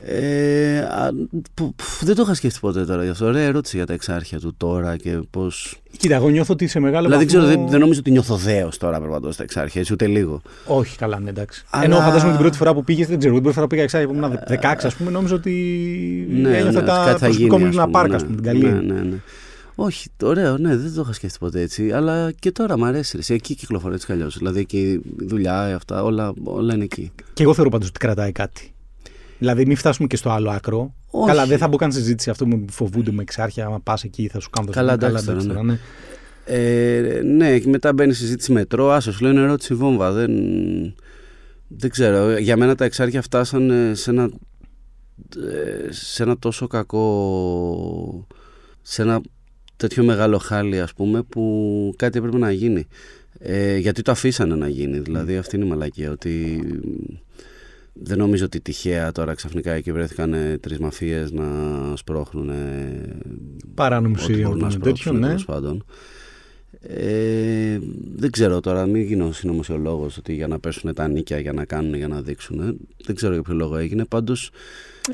[0.06, 1.11] Ε, α,
[1.54, 3.26] που, που, δεν το είχα σκεφτεί ποτέ τώρα γι' αυτό.
[3.26, 5.50] Ωραία ερώτηση για τα εξάρχεια του τώρα και πώ.
[5.96, 7.40] Κοίτα, εγώ νιώθω ότι σε μεγάλο Δηλαδή, βαθμό...
[7.40, 10.42] δεν, ξέρω, δεν, δεν νομίζω ότι νιώθω δέος τώρα περπατώ στα εξάρχεια, έτσι, ούτε λίγο.
[10.66, 11.64] Όχι, καλά, ναι, εντάξει.
[11.70, 13.82] Αλλά- Ενώ φαντάζομαι την πρώτη φορά που πήγες, δεν ξέρω, την πρώτη φορά που πήγα
[13.82, 15.52] εξάρια που ήμουν 16, ας πούμε, νόμιζα ότι
[16.30, 17.49] Ναι, ένιωθα ναι, τα κάτι θα γίνει.
[17.49, 18.14] προσωπικό μου ας να πούμε, πάρκα, ναι.
[18.16, 18.64] ας πούμε, την καλή.
[18.64, 19.16] Ναι, ναι, ναι.
[19.75, 21.90] Όχι, ωραίο, ναι, δεν το είχα σκεφτεί ποτέ έτσι.
[21.92, 23.11] Αλλά και τώρα μου αρέσει.
[23.16, 23.18] ρε.
[23.18, 23.34] εσύ.
[23.34, 24.38] Εκεί κυκλοφορεί έτσι κι αλλιώς.
[24.38, 24.78] Δηλαδή εκεί
[25.18, 27.12] η δουλειά, αυτά, όλα, όλα είναι εκεί.
[27.32, 28.74] Και εγώ θεωρώ πάντως ότι κρατάει κάτι.
[29.38, 30.95] Δηλαδή, μην φτάσουμε και στο άλλο άκρο.
[31.11, 31.26] Όχι.
[31.26, 33.67] Καλά, δεν θα μπω καν σε συζήτηση αυτό που φοβούνται με εξάρχεια.
[33.67, 35.79] Άμα πας εκεί, θα σου κάνω Καλά, εντάξει τώρα, ναι.
[36.45, 38.91] Ε, ναι, και μετά μπαίνει η συζήτηση μετρό.
[38.91, 40.12] Άσος, σου λέω είναι ερώτηση βόμβα.
[40.12, 40.33] Δεν,
[41.69, 42.38] δεν ξέρω.
[42.38, 44.31] Για μένα τα εξάρχεια φτάσανε σε ένα,
[45.37, 48.26] ε, σε ένα τόσο κακό.
[48.83, 49.21] σε ένα
[49.76, 52.87] τέτοιο μεγάλο χάλι, ας πούμε, που κάτι έπρεπε να γίνει.
[53.38, 54.99] Ε, γιατί το αφήσανε να γίνει.
[54.99, 56.11] Δηλαδή, αυτή είναι η μαλακία.
[56.11, 56.62] Ότι
[57.95, 61.45] δεν νομίζω ότι τυχαία τώρα ξαφνικά εκεί βρέθηκαν τρεις μαφίες να
[61.97, 62.51] σπρώχνουν.
[63.75, 65.27] Παράνομη Ό,τι ουσία, μπορούν να είναι τέτοιο, σπρώξουν ναι.
[65.27, 65.85] τέλος πάντων.
[66.81, 67.79] Ε,
[68.15, 71.95] δεν ξέρω τώρα, μην γίνω συνωμοσιολόγος ότι για να πέσουν τα νίκια, για να κάνουν,
[71.95, 72.79] για να δείξουν.
[73.05, 74.05] Δεν ξέρω για ποιο λόγο έγινε.
[74.05, 74.51] Πάντως,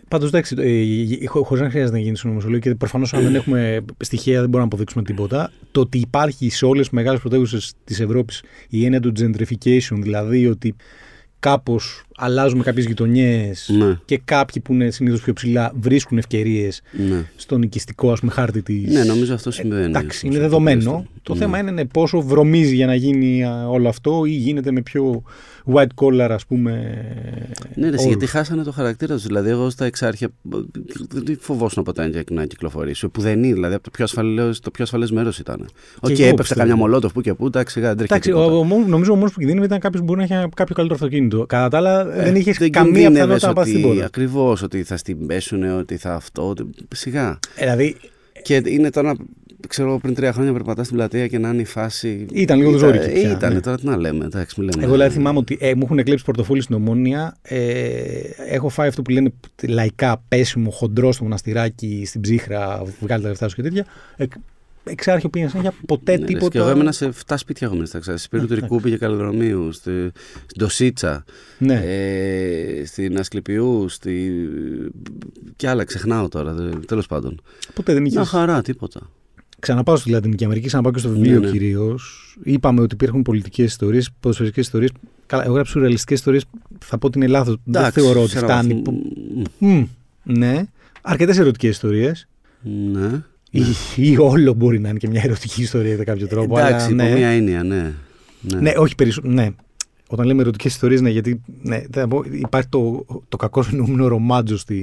[0.08, 4.32] Πάντως, εντάξει, ε, χωρίς να χρειάζεται να γίνει συνωμοσιολόγος και προφανώς αν δεν έχουμε στοιχεία
[4.32, 5.52] δεν μπορούμε να αποδείξουμε τίποτα.
[5.70, 10.46] Το ότι υπάρχει σε όλες τις μεγάλες πρωτεύουσες της Ευρώπης η έννοια του gentrification, δηλαδή
[10.46, 10.74] ότι
[11.38, 17.24] κάπως αλλάζουμε κάποιες γειτονιές ναι, και κάποιοι που είναι συνήθως πιο ψηλά βρίσκουν ευκαιρίες ναι.
[17.36, 18.92] στον οικιστικό ας πούμε, χάρτη της.
[18.92, 19.84] ναι, νομίζω αυτό συμβαίνει.
[19.84, 20.80] Εντάξει, στο είναι στο δεδομένο.
[20.80, 21.14] τουλάχιστον.
[21.22, 21.38] Το Ναι.
[21.40, 25.22] θέμα είναι ναι, πόσο βρωμίζει για να γίνει α, όλο αυτό ή γίνεται με πιο
[25.72, 26.70] white collar, ας πούμε.
[27.74, 28.04] Ναι, ρε, εσύ, όρους.
[28.04, 29.26] γιατί χάσανε το χαρακτήρα τους.
[29.26, 30.28] Δηλαδή, εγώ στα Εξάρχεια
[31.08, 33.08] δεν φοβόμουν ποτέ να- να κυκλοφορήσω.
[33.08, 35.60] Που δεν είναι, δηλαδή, από το πιο ασφαλές, το πιο ασφαλές μέρος ήταν.
[36.00, 36.60] Οκ, εγώ έπεφτε πιστεύω.
[36.60, 38.12] καμιά μολότοφ που και που, εντάξει, σιγά, δεν τρέχει.
[38.12, 38.52] Εντάξει, τίποτα.
[38.52, 40.48] ο, ο, μόνο- νομίζω ο μόνος που κινδύνευε ήταν κάποιος που μπορεί να έχει ένα-
[40.54, 41.46] κάποιο καλύτερο αυτοκίνητο.
[41.46, 44.04] Κατά τα άλλα, δεν είχες καμία κινδύνευες πιθανότητα να πάθεις ότι- τίποτα.
[44.04, 46.48] Ακριβώς, ότι θα στην πέσουν, ότι θα αυτό.
[46.48, 46.70] Ότι...
[46.94, 47.38] Σιγά.
[47.54, 47.96] Ε, δηλαδή,
[48.42, 49.16] Και είναι τώρα,
[49.68, 52.26] ξέρω, πριν τρία χρόνια περπατάς στην πλατεία και να είναι η φάση.
[52.32, 53.60] Ήταν λίγο ζόρικη πια, Ήταν, ναι.
[53.60, 54.24] τώρα τι να λέμε.
[54.24, 54.82] Εντάξει, μην λέμε.
[54.84, 57.36] εγώ δηλαδή θυμάμαι ότι ε, μου έχουν κλέψει πορτοφόλι στην Ομόνια.
[57.42, 57.58] Ε,
[58.48, 59.32] έχω φάει αυτό που λένε
[59.68, 63.84] λαϊκά πέσιμο, χοντρό στο μοναστηράκι, στην ψύχρα, βγάλει τα λεφτά σου και τέτοια.
[64.84, 66.48] Ε, εξάρχεια πήγαινε συνέχεια ποτέ Ναι, λες, τίποτα.
[66.48, 68.22] Και εγώ έμενα σε 7 σπίτια εγώ έμενα στα ξέρεις.
[68.22, 68.68] Σπίρου του εντάξει.
[68.70, 69.90] Ρικούπη και Καλδρομίου, στη,
[70.46, 71.24] στην Τοσίτσα,
[71.58, 71.82] Ναι.
[71.84, 74.30] ε, στην Ασκληπιού, στη...
[75.56, 76.54] και άλλα ξεχνάω τώρα,
[76.86, 77.40] τέλος πάντων.
[77.74, 78.16] Ποτέ δεν είχε.
[78.16, 79.10] Μια χαρά, τίποτα.
[79.58, 81.52] Ξαναπάω στη Λατινική Αμερική, ξαναπάω και στο βιβλίο Ναι, ναι.
[81.52, 82.34] κυρίως.
[82.42, 84.90] Είπαμε ότι υπήρχαν πολιτικές ιστορίες, ποδοσφαιρικέ ιστορίες.
[85.26, 86.44] Καλά, εγώ γράψω σουρεαλιστικές ιστορίες.
[86.78, 87.56] Θα πω ότι είναι λάθος.
[87.64, 88.68] Δεν Εντάξει, θεωρώ ότι σε ένα φτάνει.
[88.74, 89.12] βαθμό, που-
[89.58, 89.82] Μμ,
[90.22, 90.62] ναι.
[91.02, 92.28] Αρκετές ερωτικές ιστορίες.
[92.92, 93.22] Ναι.
[93.50, 93.60] Ή,
[93.96, 96.58] ή όλο μπορεί να είναι και μια ερωτική ιστορία κατά κάποιο τρόπο.
[96.58, 97.04] Εντάξει, αλλά, ναι.
[97.08, 97.92] υπό μία έννοια, ναι.
[98.40, 98.60] Ναι.
[98.60, 99.32] ναι, όχι περισσότερο.
[99.32, 99.48] Ναι.
[100.08, 104.56] Όταν λέμε ερωτικές ιστορίες, ναι, γιατί ναι, θα πω, υπάρχει το, το κακό φαινόμενο ρομάτζο
[104.56, 104.76] στη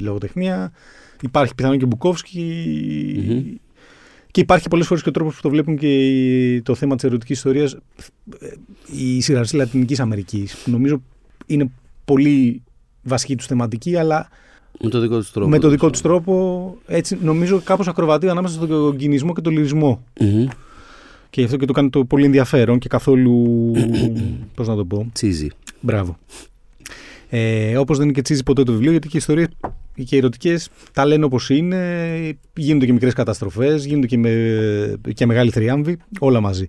[0.00, 0.72] λογοτεχνία.
[1.22, 2.64] Υπάρχει πιθανόν και μπουκοφσκι
[3.28, 3.42] Μμμ.
[4.30, 7.04] Και υπάρχει πολλές φορές και ο τρόπος που το βλέπουν και οι- το θέμα της
[7.04, 7.76] ερωτικής ιστορίας
[8.96, 10.56] οι συγγραφεί της Λατινικής Αμερικής.
[10.64, 11.02] Που νομίζω
[11.46, 11.70] είναι
[12.04, 12.62] πολύ
[13.02, 14.28] βασική τους θεματική, αλλά
[14.82, 15.48] Με το δικό τους τρόπο.
[15.48, 20.02] με το δικό τους τρόπο έτσι νομίζω κάπως ακροβατεί ανάμεσα στον κινησμό και τον λυρισμό.
[20.20, 20.46] Μμμ.
[21.30, 23.72] Και γι' αυτό και το κάνει το πολύ ενδιαφέρον και καθόλου.
[24.54, 25.06] Πώς να το πω.
[25.12, 25.50] Τσίζι.
[25.80, 26.18] Μπράβο.
[27.28, 29.48] Ε, Όπως δεν είναι και τσίζει ποτέ το βιβλίο, γιατί και οι ιστορίες
[30.04, 32.38] και οι ερωτικές τα λένε όπως είναι.
[32.54, 34.32] Γίνονται και μικρές καταστροφές, γίνονται και, με,
[35.14, 36.66] και μεγάλη θριάμβη, όλα μαζί.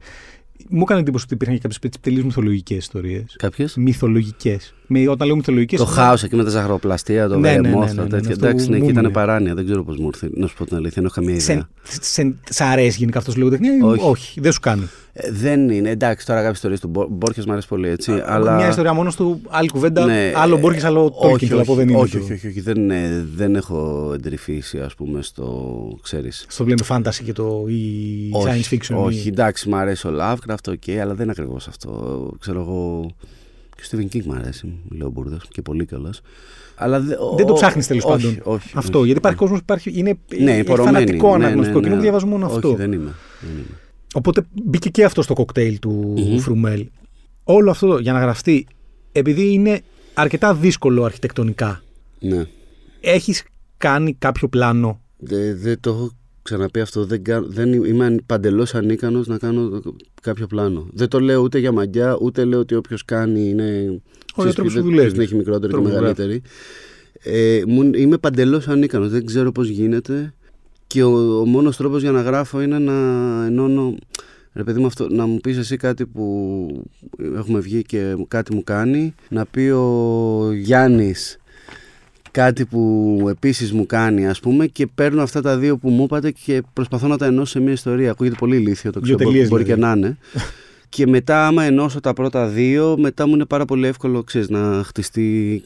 [0.70, 3.36] Μου έκανε εντύπωση ότι υπήρχαν και κάποιες τελείως μυθολογικές ιστορίες.
[3.38, 4.74] Κάποιες; Μυθολογικές.
[4.88, 5.80] Με, όταν λέω μυθολογικές.
[5.80, 8.32] Το χάος εκεί με τα ζαχαροπλαστεία, το Ναι, ναι, ναι, βερεμό, ναι, τα ναι, τέτοια.
[8.32, 9.14] αυτό Εντάξει, ναι, μου εκεί ήταν έμεινε.
[9.20, 9.54] παράνοια.
[9.56, 10.30] Δεν ξέρω πώς μου ήρθε.
[10.34, 11.70] Να σου πω την αλήθεια, δεν έχω καμία ιδέα.
[11.84, 14.02] Σε, σε, σ' αρέσει γενικά αυτός λογοτεχνία ή Όχι.
[14.04, 14.88] όχι, δεν σου κάνει;
[15.20, 15.90] Ε, δεν είναι.
[15.90, 18.22] Εντάξει, τώρα κάποιες ιστορίες του Μπόρχε μου αρέσει πολύ έτσι.
[18.26, 18.56] αλλά...
[18.56, 21.52] Μια ιστορία μόνος του, άλλη κουβέντα, Ναι, άλλο Μπόρκες, άλλο όχι, Τόλκιν.
[21.52, 21.98] όχι, από δεν είναι.
[21.98, 26.46] όχι, το- όχι, όχι, όχι, δεν, ε, δεν έχω εντρυφήσει ας πούμε στο, ξέρεις.
[26.50, 28.96] Στο λέμε fantasy και το ή science fiction.
[29.04, 31.90] όχι, ή- εντάξει, μου αρέσει ο Lovecraft, ok, αλλά δεν είναι ακριβώς αυτό.
[32.40, 33.10] Ξέρω εγώ,
[33.76, 36.22] και ο Stephen King μου αρέσει, λέω μπουρδες, και πολύ κιόλας.
[36.76, 38.40] Αλλά δε- Δεν το ο- ψάχνεις τέλος όχι, πάντων.
[38.44, 38.98] όχι, αυτό.
[38.98, 39.48] όχι, γιατί υπάρχει όχι.
[39.52, 40.96] κόσμος που υπάρχει, είναι, Ναι, έχει υπορωμένη.
[40.96, 41.96] φανατικό ναι, αναγνωστικό ναι, κοινό ναι.
[41.96, 42.74] που διαβάζει μόνο Όχι, αυτό.
[42.74, 43.12] δεν είμαι.
[43.42, 43.78] Δεν είμαι.
[44.14, 46.38] Οπότε μπήκε και αυτό στο κοκτέιλ του Μμμ.
[46.38, 46.88] Φρουμέλ.
[47.44, 48.68] Όλο αυτό για να γραφτεί,
[49.12, 49.82] επειδή είναι
[50.14, 51.84] αρκετά δύσκολο αρχιτεκτονικά,
[52.20, 52.46] Ναι.
[53.02, 53.44] έχεις
[53.78, 57.06] κάνει κάποιο πλάνο; Δεν δεν το έχω ξαναπεί αυτό.
[57.06, 59.82] Δεν, κα- δεν είμαι- είμαι παντελώς ανίκανος να κάνω
[60.22, 60.88] κάποιο πλάνο.
[60.94, 64.02] Δεν το λέω ούτε για μαγιά, ούτε λέω ότι όποιος κάνει είναι.
[64.38, 65.04] ξέρεις, τρόπος ποιος που δεν- δουλεύεις.
[65.04, 66.42] ποιος δεν έχει μικρότερη και Τρόπος που μεγαλύτερη.
[67.24, 69.10] Ε, μου- είμαι παντελώς ανίκανος.
[69.10, 70.34] Δεν ξέρω πώς γίνεται.
[70.88, 72.94] Και ο, ο μόνος τρόπος για να γράφω είναι να
[73.46, 73.96] ενώνω.
[74.54, 76.86] Ρε παιδί μου, αυτό, να μου πεις εσύ κάτι που
[77.36, 79.16] έχουμε βγει και κάτι μου κάνει.
[79.30, 81.40] Να πει ο Γιάννης
[82.32, 86.32] κάτι που επίσης μου κάνει ας πούμε και παίρνω αυτά τα δύο που μου είπατε
[86.32, 88.12] και προσπαθώ να τα ενώσω σε μια ιστορία.
[88.12, 90.00] Ακούγεται πολύ ηλίθιο το ξέρω, μπορεί, μπορεί και δηλαδή.
[90.00, 90.18] να είναι.
[90.90, 94.84] και μετά άμα ενώσω τα πρώτα δύο, μετά μου είναι πάρα πολύ εύκολο ξέρεις, να
[94.86, 95.64] χτιστεί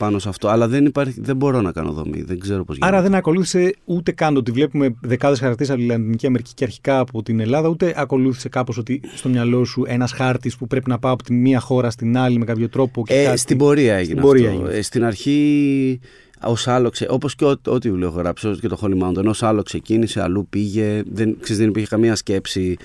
[0.00, 0.48] πάνω σε αυτό.
[0.48, 2.22] Αλλά δεν, υπάρχει, δεν μπορώ να κάνω δομή.
[2.22, 2.94] Δεν ξέρω πώς γίνεται.
[2.94, 6.98] Άρα δεν ακολούθησε ούτε καν ότι βλέπουμε δεκάδες χαρακτήρες από την Λατινική Αμερική και αρχικά
[6.98, 10.98] από την Ελλάδα, ούτε ακολούθησε κάπως ότι στο μυαλό σου ένας χάρτης που πρέπει να
[10.98, 13.02] πάω από τη μία χώρα στην άλλη με κάποιο τρόπο.
[13.06, 13.38] Και ε, κάτι...
[13.38, 14.48] Στην πορεία έγινε στην αυτό.
[14.48, 14.70] Έγινε.
[14.70, 16.00] Ε, στην αρχή
[16.42, 20.22] ως άλλο, όπως και ό,τι βιβλίο έχω γράψει, και το Holy Mountain, ως άλλο ξεκίνησε,
[20.22, 22.76] αλλού πήγε, δεν, ξέρεις, δεν υπήρχε καμία σκέψη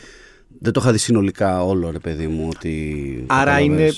[0.59, 2.47] δεν το είχα δει συνολικά όλο, ρε παιδί μου.
[2.55, 3.91] Ότι Άρα είναι.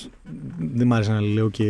[0.74, 1.64] Δεν μ' άρεσε να λέω και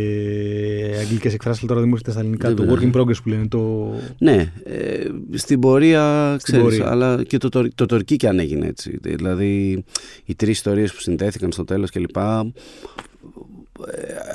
[1.00, 2.54] αγγλικές εκφράσεις, αλλά τώρα δεν μου έρχεται στα ελληνικά.
[2.54, 3.48] το work in progress που λένε.
[3.48, 3.94] Το...
[4.18, 8.98] Ναι, ε, στην πορεία, ξέρεις, αλλά και το, το, το τορκί και αν έγινε έτσι.
[9.02, 9.84] Δηλαδή,
[10.26, 12.16] οι τρεις ιστορίες που συνδέθηκαν στο τέλος κλπ.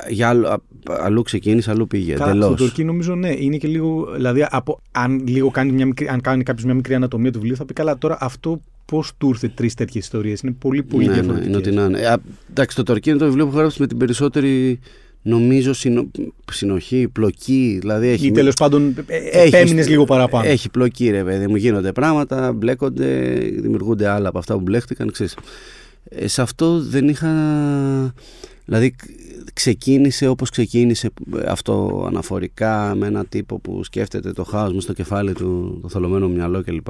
[0.07, 2.15] Ε, για άλλο, αλλού ξεκίνησε, αλλού πήγε.
[2.15, 4.13] Καλά, στο Τουρκί νομίζω ναι, είναι και λίγο.
[4.15, 7.57] Δηλαδή, από, αν, λίγο κάνει μια μικρή, αν κάνει κάποιος μια μικρή ανατομία του βιβλίου,
[7.57, 10.41] θα πει καλά τώρα αυτό πώς του ήρθε τρεις τέτοιες ιστορίες.
[10.41, 11.51] Είναι πολύ, πολύ ναι, διαφορετικές.
[11.51, 12.01] Ναι, είναι ότι να είναι.
[12.01, 12.15] Ε,
[12.51, 14.79] εντάξει, το Τορκί είναι το βιβλίο που γράψει με την περισσότερη
[15.23, 16.11] νομίζω συνο...
[16.53, 17.77] συνοχή, πλοκή.
[17.81, 18.27] Δηλαδή έχει...
[18.27, 20.49] Ή τέλος πάντων ε, επέμεινες λίγο παραπάνω.
[20.49, 21.57] Έχει πλοκή, ρε παιδί μου.
[21.57, 25.11] Γίνονται πράγματα, μπλέκονται, δημιουργούνται άλλα από αυτά που μπλέχτηκαν.
[25.13, 25.37] Ξέρεις.
[26.09, 27.31] Ε, σε αυτό δεν είχα.
[28.64, 28.94] Δηλαδή
[29.53, 31.11] ξεκίνησε όπως ξεκίνησε
[31.46, 36.29] αυτό αναφορικά με ένα τύπο που σκέφτεται το χάος μες στο κεφάλι του, το θολωμένο
[36.29, 36.88] μυαλό κλπ.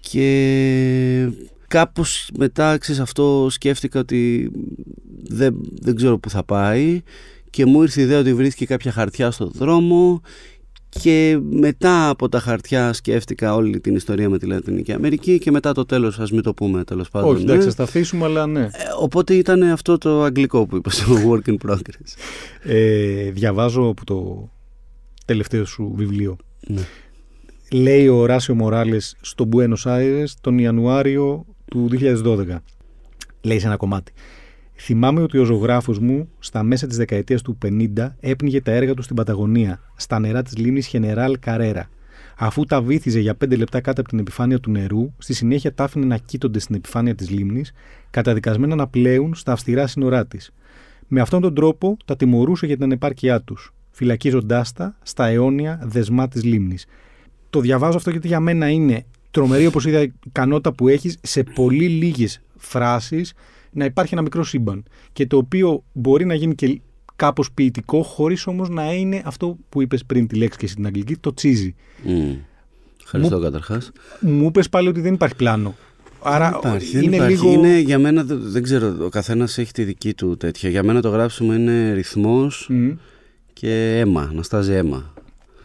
[0.00, 1.28] Και
[1.68, 4.50] κάπως μετά ξέρεις αυτό σκέφτηκα ότι
[5.28, 7.02] δεν, δεν ξέρω που θα πάει
[7.50, 10.20] και μου ήρθε η ιδέα ότι βρήθηκε κάποια χαρτιά στο δρόμο
[11.00, 15.72] και μετά από τα χαρτιά σκέφτηκα όλη την ιστορία με τη Λατινική Αμερική και μετά
[15.72, 17.34] το τέλος ας μην το πούμε τέλος πάντων.
[17.34, 17.70] Όχι, εντάξει, ναι.
[17.70, 18.60] θα τα αφήσουμε, αλλά ναι.
[18.60, 18.68] Ε,
[19.00, 22.14] οπότε ήταν αυτό το αγγλικό που είπα στο Work in Progress.
[22.62, 24.50] Ε, διαβάζω από το
[25.24, 26.36] τελευταίο σου βιβλίο.
[26.66, 26.82] Ναι
[27.72, 32.56] λέει ο Ράσιο Μοράλες στο Buenos Aires τον Ιανουάριο του 2012.
[33.40, 34.12] Λέει σε ένα κομμάτι.
[34.74, 37.88] Θυμάμαι ότι ο ζωγράφος μου στα μέσα της δεκαετίας του 50
[38.20, 41.88] έπνιγε τα έργα του στην Παταγωνία, στα νερά της λίμνης Χενεράλ Καρέρα.
[42.36, 45.84] Αφού τα βύθιζε για 5 λεπτά κάτω από την επιφάνεια του νερού, στη συνέχεια τα
[45.84, 47.72] άφηνε να κοίτονται στην επιφάνεια της λίμνης,
[48.10, 50.50] καταδικασμένα να πλέουν στα αυστηρά σύνορά της.
[51.08, 56.28] Με αυτόν τον τρόπο τα τιμωρούσε για την ανεπάρκειά τους, φυλακίζοντάς τα στα αιώνια δεσμά
[56.28, 56.86] της λίμνης
[57.52, 61.42] το διαβάζω αυτό γιατί για μένα είναι τρομερή όπως είδα η ικανότητα που έχεις σε
[61.42, 63.32] πολύ λίγες φράσεις
[63.72, 64.82] να υπάρχει ένα μικρό σύμπαν.
[65.12, 66.80] Και το οποίο μπορεί να γίνει και
[67.16, 71.16] κάπως ποιητικό, χωρίς όμως να είναι αυτό που είπες πριν τη λέξη και στην αγγλική,
[71.16, 71.74] το τσίζι.
[72.06, 72.36] Mm.
[73.02, 73.90] Ευχαριστώ καταρχάς.
[74.20, 75.74] Μου είπες πάλι ότι δεν υπάρχει πλάνο.
[76.22, 77.34] Άρα δεν υπάρχει, είναι υπάρχει.
[77.34, 77.52] λίγο.
[77.52, 80.70] Είναι, για μένα, δεν ξέρω, ο καθένας έχει τη δική του τέτοια.
[80.70, 82.70] Για μένα το γράψιμο είναι ρυθμός
[83.52, 85.14] και αίμα, να στάζει αίμα.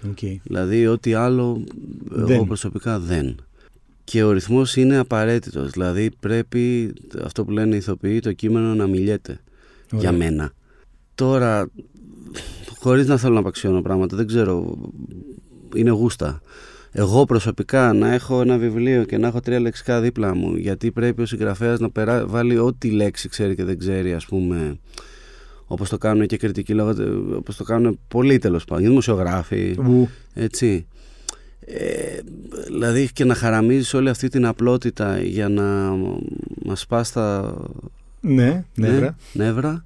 [0.06, 0.36] Okay.
[0.43, 1.63] Δηλαδή ό,τι άλλο
[2.04, 2.36] δεν.
[2.36, 3.36] εγώ προσωπικά δεν.
[4.10, 5.70] Και ο ρυθμός είναι απαραίτητος.
[5.70, 6.93] Δηλαδή πρέπει
[7.24, 9.39] αυτό που λένε οι ηθοποιοί το κείμενο να μιλιέται
[9.91, 10.52] για μένα.
[11.15, 11.70] Τώρα
[12.80, 14.78] χωρίς να θέλω να απαξιώνω πράγματα δεν ξέρω
[15.76, 16.41] είναι γούστα.
[16.91, 21.22] Εγώ προσωπικά να έχω ένα βιβλίο και να έχω τρία λεξικά δίπλα μου γιατί πρέπει
[21.22, 22.28] ο συγγραφέας να περά...
[22.28, 24.80] βάλει ό,τι λέξη ξέρει και δεν ξέρει ας πούμε
[25.65, 26.93] Όπως το κάνουν και κριτικοί λόγω,
[27.36, 29.76] όπως το κάνουν πολλοί τέλος πάντων, οι δημοσιογράφοι,
[30.34, 30.88] έτσι.
[31.69, 32.19] Ε,
[32.67, 35.95] δηλαδή και να χαραμίζεις όλη αυτή την απλότητα για να
[36.65, 37.56] μας πας τα
[38.21, 39.17] ναι, νεύρα.
[39.34, 39.84] Ναι, νεύρα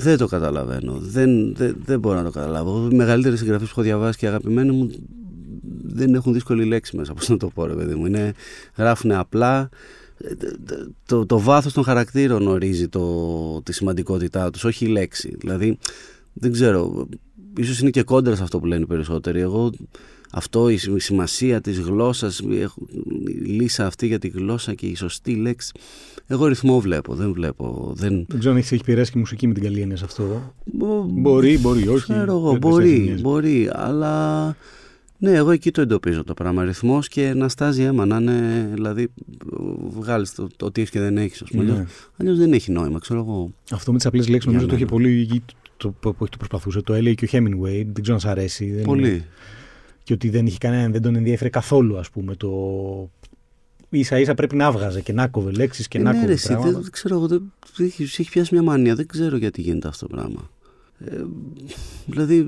[0.00, 0.98] δεν το καταλαβαίνω.
[1.00, 2.88] Δεν, δεν, δεν μπορώ να το καταλάβω.
[2.92, 4.90] Οι μεγαλύτερες συγγραφείς που έχω διαβάσει και αγαπημένοι μου
[5.82, 7.14] δεν έχουν δύσκολη λέξη μέσα.
[7.14, 8.06] Πώς να το πω, ρε παιδί μου.
[8.06, 8.32] Είναι,
[8.76, 9.68] γράφουν απλά,
[11.06, 15.36] το, το βάθος των χαρακτήρων ορίζει το, τη σημαντικότητά τους, όχι η λέξη.
[15.38, 15.78] Δηλαδή,
[16.32, 17.08] δεν ξέρω,
[17.56, 19.40] ίσως είναι και κόντρα σε αυτό που λένε οι περισσότεροι.
[19.40, 19.70] Εγώ,
[20.32, 25.72] αυτό, η σημασία της γλώσσας, η λύσα αυτή για τη γλώσσα και η σωστή λέξη,
[26.26, 27.92] εγώ ρυθμό βλέπω, δεν βλέπω.
[27.96, 30.54] Δεν, δεν ξέρω αν έχει επηρεάσει και μουσική με την καλή έννοια σε αυτό.
[31.06, 32.12] μπορεί, μπορεί, όχι.
[32.12, 34.56] Ξέρω εγώ, μπορεί, μπορεί, αλλά
[35.20, 36.62] ναι, εγώ εκεί το εντοπίζω το πράγμα.
[36.62, 38.70] Αριθμό και να στάζει αίμα, να είναι.
[38.74, 39.08] Δηλαδή,
[39.88, 41.64] βγάλεις το, το τι έχεις και δεν έχεις, ας πούμε.
[41.64, 41.86] Ναι.
[42.16, 43.52] Αλλιώ δεν έχει νόημα, ξέρω εγώ.
[43.70, 45.42] Αυτό με τις απλές λέξεις νομίζω το είχε πολύ.
[45.76, 46.80] Το, που το προσπαθούσε.
[46.80, 47.86] Το έλεγε και ο Hemingway.
[47.92, 48.70] Δεν ξέρω αν σ' αρέσει.
[48.70, 49.08] Δεν πολύ.
[49.08, 49.26] Είναι,
[50.08, 52.34] και ότι δεν είχε κανέναν, δεν τον ενδιαφέρει καθόλου, ας πούμε.
[52.34, 52.50] Το
[53.88, 56.34] ίσα ίσα πρέπει να βγάζε και να κόβε λέξεις και ε, να ναι, κόβε.
[56.34, 58.94] Δεν, δεν ξέρω, δεν, έχει, έχει πιάσει μια μανία.
[58.94, 60.50] Δεν ξέρω γιατί γίνεται αυτό το πράγμα.
[60.98, 61.24] Ε,
[62.06, 62.46] δηλαδή,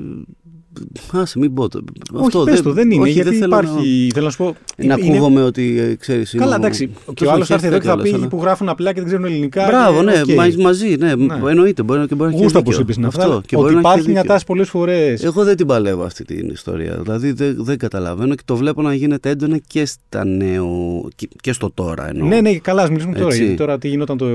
[1.12, 1.80] άσε μην πω το.
[2.12, 3.02] Όχι, Αυτό πες το, δεν είναι.
[3.02, 4.08] όχι, γιατί δεν θέλω υπάρχει.
[4.12, 4.44] Θέλω να σου πω.
[4.44, 6.90] Να, να είναι- ακούγομαι ότι ε, ξέρεις Καλά, είμαι εντάξει.
[7.06, 8.88] ο- Και ο άλλος θα έρθει εδώ και θα κιόλας, πει αλλά- που γράφουν απλά
[8.92, 9.64] και δεν ξέρουν ελληνικά.
[9.66, 10.28] Μπράβο, και- ναι, οκ.
[10.32, 11.34] μα- μαζί, ναι, Ναι.
[11.50, 11.82] εννοείται.
[11.82, 12.72] Μπορεί, και μπορεί να έχει Γούστα, δίκιο.
[12.74, 13.40] όπως είπες είναι Αυτό, αυτά.
[13.46, 14.32] και μπορεί Ότι να έχει υπάρχει μια δίκιο.
[14.34, 15.24] τάση πολλές φορές.
[15.24, 16.98] Εγώ δεν την παλεύω αυτή την ιστορία.
[17.02, 20.68] Δηλαδή δεν, δεν καταλαβαίνω και το βλέπω να γίνεται έντονα και στα νέο.
[21.16, 22.28] και, και στο τώρα εννοώ.
[22.28, 23.26] Ναι, ναι, καλά, ας μιλήσουμε τώρα.
[23.26, 23.38] Έτσι.
[23.40, 24.26] Γιατί τώρα τι γινόταν το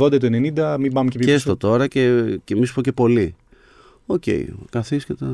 [0.00, 1.38] 80, το 90, μην πάμε και πιο και πίσω.
[1.38, 2.10] στο τώρα και,
[2.44, 3.34] και μη σου πω και πολύ.
[4.06, 4.22] Οκ,
[4.70, 5.26] καθίσεις και τα,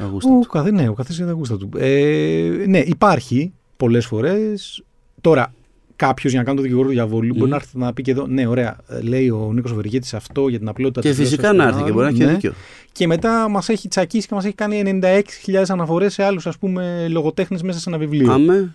[0.00, 0.46] τα γούστα Ο, τους.
[0.46, 1.68] καθ, ναι, ο καθένας για τα γούστα του.
[1.76, 4.82] Ε, ναι, υπάρχει πολλές φορές.
[5.20, 5.54] Τώρα,
[5.96, 7.50] κάποιος για να κάνει το δικηγόρο του διαβόλου μπορεί Μμμ.
[7.50, 10.58] να έρθει να πει και εδώ, ναι, ωραία, ε, λέει ο Νίκος Βεργέτης αυτό για
[10.58, 12.32] την απλότητα Και της φυσικά γλώσσας να των έρθει και άλλων, μπορεί να έχει ναι.
[12.32, 12.52] δίκιο.
[12.92, 15.00] Και μετά μας έχει τσακίσει και μας έχει κάνει
[15.46, 16.46] 96.000 αναφορές σε άλλους
[17.08, 18.32] λογοτέχνες μέσα σε ένα βιβλίο.
[18.32, 18.74] Άμε.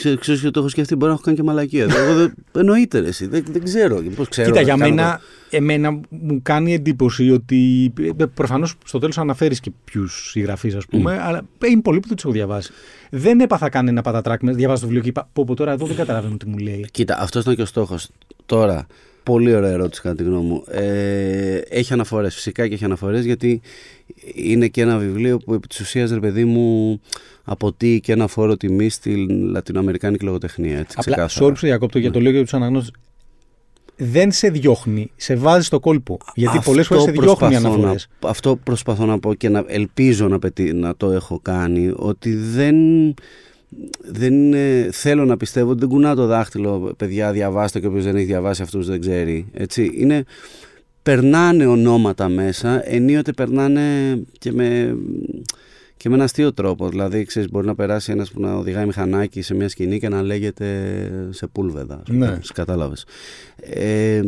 [0.00, 1.84] Ξέρω, ξέρω και το έχω σκεφτεί, μπορεί να έχω κάνει και μαλακία.
[1.84, 3.26] Εγώ δεν, εννοείται ρε, εσύ.
[3.26, 4.02] Δεν, δεν ξέρω.
[4.16, 7.92] Πώς ξέρω Κοίτα, να για κάνω μένα, εμένα μου κάνει εντύπωση ότι.
[8.34, 12.24] Προφανώς στο τέλος αναφέρεις και ποιους συγγραφείς, ας πούμε, αλλά είναι πολλοί που δεν τους
[12.24, 12.72] έχω διαβάσει.
[13.10, 14.56] Δεν έπαθα κανένα πατατράκ μες.
[14.56, 16.86] Διαβάζω το βιβλίο και είπα: Πω, πω τώρα εδώ δεν καταλαβαίνω τι μου λέει.
[16.90, 18.08] Κοίτα, αυτός ήταν και ο στόχος.
[18.46, 18.86] Τώρα,
[19.22, 20.64] πολύ ωραία ερώτηση κατά τη γνώμη μου.
[20.68, 23.60] Ε, έχει αναφορές, φυσικά και έχει αναφορές, γιατί
[24.34, 27.00] είναι και ένα βιβλίο που επί της ουσίας, ρε παιδί μου,
[27.44, 30.78] αποτείει και ένα φόρο τιμή στη λατινοαμερικάνικη λογοτεχνία.
[30.78, 31.46] Έτσι, Απλά, ξεκάθαρα.
[31.46, 32.92] sorry που σε διακόπτω για το λέω για τους αναγνώστες.
[34.02, 36.18] Δεν σε διώχνει, σε βάζει στο κόλπο.
[36.34, 37.98] Γιατί Αυτό πολλές φορές σε διώχνουν οι προσπαθώ αναφορέ.
[38.22, 42.34] να- αυτό προσπαθώ να πω και να ελπίζω να, πετύ- να το έχω κάνει, ότι
[42.34, 42.74] δεν,
[44.02, 48.16] δεν ε, θέλω να πιστεύω ότι δεν κουνά το δάχτυλο, παιδιά διαβάστε και όποιος δεν
[48.16, 49.46] έχει διαβάσει αυτούς δεν ξέρει.
[49.52, 49.90] Έτσι.
[49.94, 50.24] Είναι,
[51.02, 53.82] περνάνε ονόματα μέσα, ενίοτε περνάνε
[54.38, 54.96] και με,
[55.96, 56.88] και με ένα αστείο τρόπο.
[56.88, 60.22] Δηλαδή, ξέρεις, μπορεί να περάσει ένας που να οδηγάει μηχανάκι σε μια σκηνή και να
[60.22, 60.66] λέγεται
[61.30, 61.94] σε πούλβεδα.
[61.94, 62.26] ας πούμε.
[62.26, 62.38] Ναι.
[62.54, 63.04] Κατάλαβες.
[63.56, 64.22] Ε,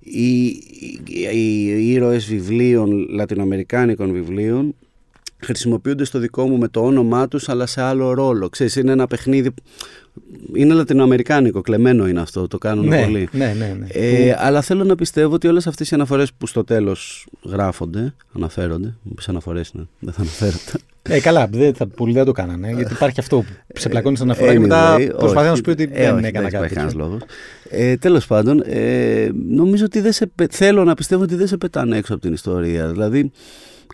[0.00, 0.46] οι,
[1.06, 1.28] οι,
[1.66, 4.74] οι ήρωες βιβλίων, λατινοαμερικάνικων βιβλίων,
[5.40, 8.48] χρησιμοποιούνται στο δικό μου με το όνομά τους, αλλά σε άλλο ρόλο.
[8.48, 9.50] Ξέρεις, είναι ένα παιχνίδι...
[10.54, 13.28] Είναι λατινοαμερικάνικο, κλεμμένο είναι αυτό, το κάνουν Ναι, πολύ.
[13.32, 13.76] ναι, ναι.
[13.78, 13.86] ναι.
[13.88, 18.94] Ε, αλλά θέλω να πιστεύω ότι όλες αυτές οι αναφορές που στο τέλος γράφονται, αναφέρονται,
[19.02, 20.72] μου πεις αναφορές είναι, δεν θα αναφέρονται.
[21.02, 22.72] Ε, καλά, δεν, θα, πολλοί δεν το κάνανε.
[22.72, 23.46] Γιατί υπάρχει αυτό που
[23.80, 25.56] σε πλακώνει στην αναφορά και μετά Anyway, προσπαθεί να όχι.
[25.56, 26.54] σου πει ότι Ε, δεν όχι, έκανα δεν κάτι.
[26.56, 27.06] υπάρχει κανένας τέτοιο.
[27.08, 27.22] λόγος.
[27.70, 31.56] Ε, τέλος πάντων, ε, νομίζω ότι δεν σε, πε- θέλω να πιστεύω ότι δεν σε
[31.56, 32.86] πετάνε έξω από την ιστορία.
[32.88, 33.30] Δηλαδή,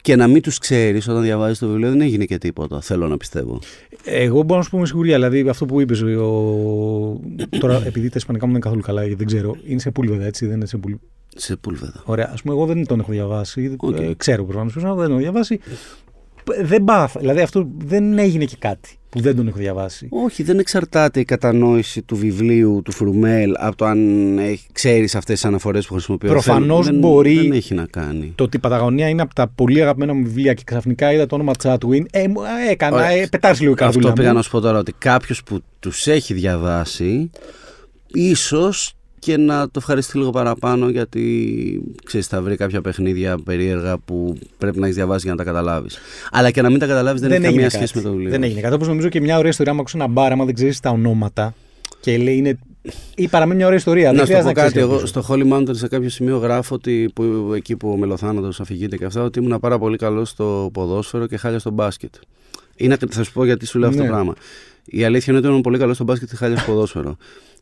[0.07, 2.81] και να μην τους ξέρεις όταν διαβάζεις το βιβλίο δεν έγινε και τίποτα.
[2.81, 3.61] Θέλω να πιστεύω.
[4.05, 5.15] Εγώ μπορώ να σου πω με σιγουριά.
[5.15, 6.03] Δηλαδή αυτό που είπες.
[6.03, 7.21] Ο...
[7.61, 10.47] Τώρα, επειδή τα ισπανικά μου δεν είναι καθόλου καλά, γιατί δεν ξέρω, είναι Σεπούλβεδα, έτσι,
[10.47, 10.93] δεν είναι Σεπούλ...
[11.37, 12.03] Σεπούλβεδα.
[12.05, 12.25] Ωραία.
[12.25, 13.75] Ας πούμε, εγώ δεν τον έχω διαβάσει.
[13.77, 13.99] Οκ.
[13.99, 15.61] Ε, ξέρω προφανώς ποιος δεν τον έχω διαβάσει.
[16.63, 17.21] Δεν πάθα.
[17.21, 20.07] Δηλαδή αυτό δεν έγινε και κάτι που δεν τον έχω διαβάσει.
[20.11, 25.35] Όχι, δεν εξαρτάται η κατανόηση του βιβλίου του Φρουμέλ από το αν έχει- ξέρεις αυτές
[25.35, 26.29] τις αναφορές που χρησιμοποιώ.
[26.31, 28.33] Προφανώς δεν, μπορεί- Δεν έχει να κάνει.
[28.35, 31.35] Το ότι η Παταγωνία είναι από τα πολύ αγαπημένα μου βιβλία και ξαφνικά είδα το
[31.35, 32.07] όνομα Τσάτουιν.
[32.11, 32.97] Ε, μου- ε, έκανα.
[32.97, 33.09] Ωραία.
[33.11, 34.37] Ε, πετάξει λίγο η καρδούλα Αυτό πήγα μου.
[34.37, 37.31] να σου πω τώρα ότι κάποιος που τους έχει διαβάσει
[38.07, 38.93] ίσως
[39.27, 44.79] και να το ευχαριστεί λίγο παραπάνω γιατί ξέρεις θα βρει κάποια παιχνίδια περίεργα που πρέπει
[44.79, 45.99] να έχεις διαβάσει για να τα καταλάβεις.
[46.31, 47.77] Αλλά και να μην τα καταλάβεις δεν, έχει έγινε καμία κάτι.
[47.77, 48.31] σχέση με το βιβλίο.
[48.31, 48.75] Δεν έγινε κάτι.
[48.75, 51.55] Όπως νομίζω και μια ωραία ιστορία, άμα ακούσει ένα μπάρα, άμα δεν ξέρεις τα ονόματα
[52.01, 52.59] και λέει είναι.
[53.17, 54.13] ή παραμένει μια ωραία ιστορία.
[54.13, 55.09] Να δεν σου το πω χρειάζεται κάτι, ξέρεις εγώ ποιος.
[55.09, 59.05] στο Holy Mountain σε κάποιο σημείο γράφω ότι που, εκεί που ο Μελοθάνατος αφηγείται και
[59.05, 62.15] αυτά ότι ήμουν πάρα πολύ καλός στο ποδόσφαιρο και χάλια στο μπάσκετ.
[62.77, 64.09] Είναι, θα σου πω γιατί σου λέω αυτό Ναι.
[64.09, 64.35] το πράγμα.
[64.85, 67.17] Η αλήθεια είναι ότι ήμουν πολύ καλός στο μπάσκετ και χάλια στο ποδόσφαιρο.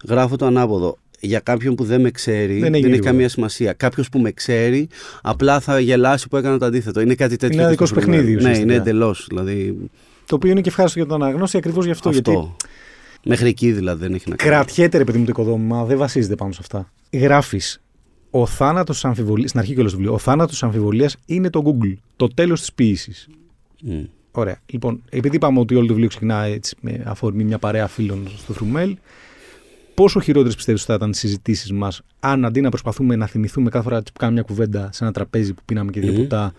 [0.09, 0.99] Γράφω το ανάποδο.
[1.27, 3.11] Για κάποιον που δεν με ξέρει, Δεν δεν, έγινε έχει τίποτα.
[3.11, 3.73] καμία σημασία.
[3.73, 4.89] Κάποιος που με ξέρει,
[5.23, 7.01] απλά θα γελάσει που έκανα το αντίθετο.
[7.01, 7.57] Είναι κάτι τέτοιο.
[7.59, 8.43] ένα και δικός στο σου παιχνίδι, Φρουμέλ.
[8.43, 8.73] Ναι, ουσιαστικά.
[8.73, 9.27] είναι εντελώς.
[9.29, 9.77] Δηλαδή,
[10.27, 12.09] Το οποίο είναι και ευχάριστο για τον αναγνώστη ακριβώς γι' αυτό.
[12.09, 12.31] αυτό.
[12.33, 12.55] Γιατί
[13.27, 14.51] Μέχρι εκεί δηλαδή δεν έχει να κάνει.
[14.51, 16.93] κρατιέται ρε παιδί μου το οικοδόμημα, δεν βασίζεται πάνω σε αυτά.
[17.13, 17.83] Γράφεις.
[18.31, 19.49] Ο θάνατος αμφιβολίας.
[19.49, 20.15] Στην αρχή και όλο το βιβλίο.
[20.15, 21.95] Ο θάνατος αμφιβολίας είναι το Google.
[22.17, 23.29] Το τέλος της ποιήσης.
[23.83, 24.03] Μμ.
[24.33, 24.59] Ωραία.
[24.67, 28.53] Λοιπόν, επειδή είπαμε ότι όλο το βιβλίο ξεκινά έτσι με αφορμή μια παρέα φίλων στο
[28.53, 28.97] Φρουμέλ,
[29.95, 33.71] πόσο χειρότερες πιστεύεις ότι θα ήταν οι συζητήσεις μας αν αντί να προσπαθούμε να θυμηθούμε
[33.71, 36.17] κάθε φορά που κάνουμε μια κουβέντα σε ένα τραπέζι που πίναμε και δύο Μμμ.
[36.23, 36.53] ποτά,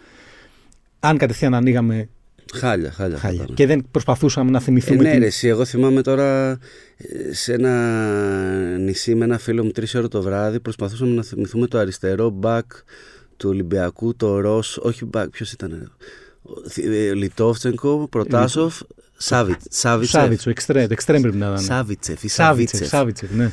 [1.00, 2.10] αν κατευθείαν ανοίγαμε
[2.54, 3.16] Χάλια, χάλια.
[3.18, 3.56] θα χάλια ήταν.
[3.56, 5.04] και δεν προσπαθούσαμε να Ε, θυμηθούμε.
[5.04, 6.52] ναι, την- ρε, εσύ, εγώ θυμάμαι τώρα
[6.98, 11.68] ε, σε ένα νησί με ένα φίλο μου τρεις ώρα το βράδυ προσπαθούσαμε να θυμηθούμε
[11.68, 12.66] το αριστερό μπακ
[13.38, 15.86] του Ολυμπιακού, το Ρος, όχι μπακ, ποιος ήταν, ρε.
[16.42, 18.82] Ο- θυ- ε, Λιτόφτσενκο, Προτάσοφ,
[19.18, 20.22] Σάβιτ, Σάβιτσεφ.
[20.22, 21.60] Σάβιτσο, εξτρέμ, εξτρέμ πρέπει να ήταν.
[21.60, 22.88] Σάβιτσεφ ή Σάβιτσεφ, Σαβίτσεφ.
[22.88, 23.52] Σάβιτσεφ, ναι.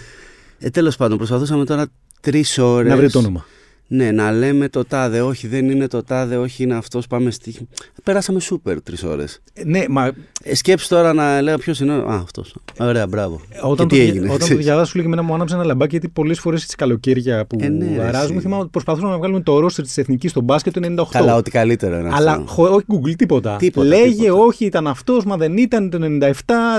[0.59, 1.87] Ε, τέλος πάντων, προσπαθούσαμε τώρα
[2.21, 3.47] τρεις ώρες Να βρει το όνομα.
[3.95, 7.55] Ναι, να λέμε το τάδε, όχι δεν είναι το τάδε, όχι είναι αυτός, πάμε στη.
[8.03, 9.43] Περάσαμε σούπερ τρεις ώρες.
[9.65, 10.11] Ναι, μα
[10.45, 11.93] Ε, σκέψου τώρα να λέω ποιος είναι.
[11.93, 12.55] Α, αυτός.
[12.79, 13.41] Ωραία, μπράβο.
[13.63, 14.25] Όταν, και το, τι έγινε.
[14.27, 14.65] όταν το ξέρεις.
[14.65, 17.57] διαβάσω, σου λέει και εμένα μου άναψε ένα λαμπάκι γιατί πολλές φορές τι καλοκαίρια που
[17.61, 18.43] Ε, ναι, ρε, αράζουμε, εσύ.
[18.43, 21.07] θυμάμαι ότι προσπαθούσαμε να βγάλουμε το ρόστερ της εθνικής στο μπάσκετ το 98.
[21.11, 22.45] Καλά, ό,τι καλύτερο είναι Αλλά αυτό.
[22.47, 23.57] χω, όχι Google, τίποτα.
[23.57, 24.33] Τίποτα, Λέγε, τίποτα.
[24.43, 26.31] όχι, ήταν αυτός, μα δεν ήταν το 97,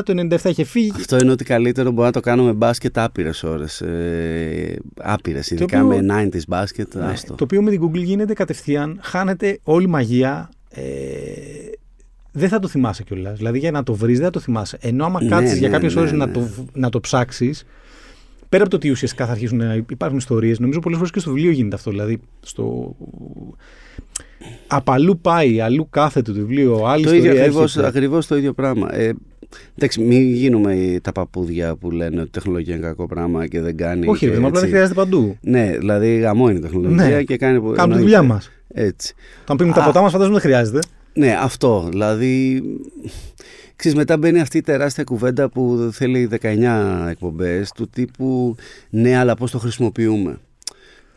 [0.04, 0.92] το 97 είχε φύγει.
[0.96, 3.82] Αυτό είναι ότι καλύτερο μπορεί να το κάνουμε μπάσκετ άπειρες ώρες.
[3.82, 6.96] Ε, άπειρες, ειδικά οποίο- με 90s μπάσκετ.
[7.06, 7.34] Ναι, άστο.
[7.36, 10.50] το οποίο με την Google γίνεται κατευθείαν, χάνεται όλη η μαγεία.
[10.70, 10.82] Ε,
[12.32, 13.38] δεν θα το θυμάσαι κιόλας.
[13.38, 14.78] Δηλαδή για να το βρεις, δεν θα το θυμάσαι.
[14.82, 16.32] Ενώ άμα Ναι, κάτσεις για ναι, κάποιες ναι, ώρες να ναι.
[16.32, 17.66] το, να το ψάξεις,
[18.50, 21.32] πέρα από το ότι ουσιαστικά θα αρχίσουν να υπάρχουν ιστορίες, νομίζω πολλές φορές και στο
[21.32, 21.90] βιβλίο γίνεται αυτό.
[21.92, 22.96] Δηλαδή, στο.
[24.68, 27.88] Απαλού πάει, αλλού κάθεται το βιβλίο, άλλη Το ίδιο ιστορία ακριβώς, έρχεται.
[27.88, 28.96] ακριβώς το ίδιο πράγμα.
[28.96, 29.14] Ε,
[29.78, 33.78] εντάξει, μην γίνουμε τα παππούδια που λένε ότι η τεχνολογία είναι κακό πράγμα και δεν
[33.78, 34.08] κάνει.
[34.08, 34.76] Όχι, ρε, και παιδί μου, απλά δεν έτσι.
[34.76, 35.38] χρειάζεται παντού.
[35.42, 37.24] Ναι, δηλαδή γαμό είναι η τεχνολογία Ναι.
[37.24, 37.54] και κάνει.
[37.58, 38.02] Κάνουμε τη εννοείται.
[38.02, 38.52] δουλειά μας.
[38.74, 39.14] Έτσι.
[39.42, 39.86] Όταν πίνουμε τα Α.
[39.86, 40.80] ποτά μας, φαντάζομαι δεν χρειάζεται.
[41.14, 41.88] Ναι, αυτό.
[41.90, 42.64] Δηλαδή.
[43.76, 48.56] Ξέρεις, μετά μπαίνει αυτή η τεράστια κουβέντα που θέλει 19 εκπομπές του τύπου
[48.90, 50.38] ναι, αλλά πώς το χρησιμοποιούμε.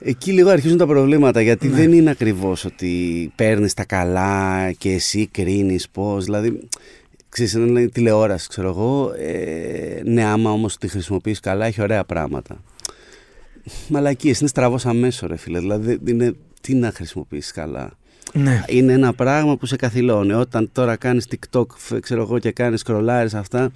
[0.01, 1.77] Εκεί λίγο αρχίζουν τα προβλήματα γιατί Ναι.
[1.77, 2.93] δεν είναι ακριβώς ότι
[3.35, 6.25] παίρνεις τα καλά και εσύ κρίνεις πώς.
[6.25, 6.61] Δηλαδή,
[7.45, 9.13] ξέρεις, είναι τηλεόραση, ξέρω εγώ.
[9.19, 12.63] Ε, ναι, άμα όμως τη χρησιμοποιείς καλά, έχει ωραία πράγματα.
[13.89, 15.59] Μαλακίες, είναι στραβός αμέσως ρε φίλε.
[15.59, 17.91] Δηλαδή, είναι, τι να χρησιμοποιήσεις καλά
[18.33, 18.63] Ναι.
[18.67, 20.33] είναι ένα πράγμα που σε καθυλώνει.
[20.33, 23.71] Όταν τώρα κάνεις TikTok, φ- ξέρω εγώ, και κάνεις scrollάρεις αυτά,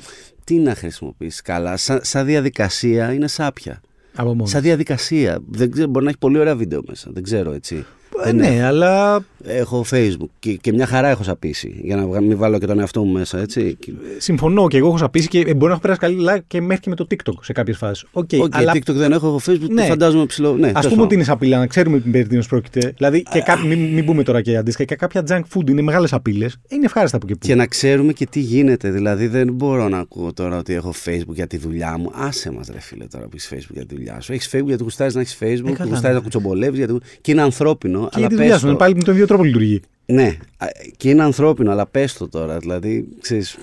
[0.45, 1.77] τι να χρησιμοποιήσεις καλά.
[1.77, 3.81] Σα, σαν διαδικασία είναι σάπια.
[4.15, 4.51] Από μόνος.
[4.51, 5.39] Σαν διαδικασία.
[5.49, 7.11] Δεν ξέρω, μπορεί να έχει πολύ ωραία βίντεο μέσα.
[7.13, 7.85] Δεν ξέρω έτσι.
[8.19, 11.81] Ε, Δεν ναι, αλλά Έχω Facebook και, και μια χαρά έχω σαπίσει.
[11.83, 13.79] Για να βγα- μην βάλω και τον εαυτό μου μέσα, έτσι.
[14.19, 16.95] συμφωνώ και εγώ έχω σαπίσει και μπορεί να έχω περάσει καλά και μέχρι και με
[16.97, 18.05] το TikTok σε κάποιες φάσεις.
[18.13, 19.81] Οκ, Οκ, αλλά TikTok δεν έχω, έχω Facebook, Ναι.
[19.83, 20.49] το φαντάζομαι ψηλό.
[20.57, 21.05] Ναι, ας τέλος πούμε πάντων.
[21.05, 22.93] ότι είναι σαπίλα, να ξέρουμε περί τίνος πρόκειται.
[22.97, 23.59] Δηλαδή, και κά...
[23.67, 26.47] μην, μην πούμε τώρα και αντίστοιχα, και κάποια junk food είναι μεγάλες απειλέ.
[26.69, 27.47] Είναι ευχάριστα από εκεί που.
[27.47, 28.91] Και να ξέρουμε και τι γίνεται.
[28.91, 32.11] Δηλαδή, δεν μπορώ να ακούω τώρα ότι έχω Facebook για τη δουλειά μου.
[32.15, 34.33] Άσε μας, ρε φίλε, τώρα που έχεις Facebook για τη δουλειά σου.
[34.33, 36.13] Έχεις Facebook γιατί γουστάρεις να έχεις Facebook, Ε, καλά, γουστάρεις ναι.
[36.13, 36.79] να κουτσομπολεύεις.
[36.79, 36.99] Γιατί...
[37.21, 38.00] Και είναι ανθρώπινο.
[38.05, 38.69] Και αλλά για τη πες δουλειά σου, το.
[38.69, 39.81] είναι πάλι με τον ίδιο τρόπο λειτουργεί.
[40.07, 42.59] Ναι, α, και είναι ανθρώπινο, αλλά πες το τώρα.
[42.59, 43.59] Δηλαδή, ξέρεις,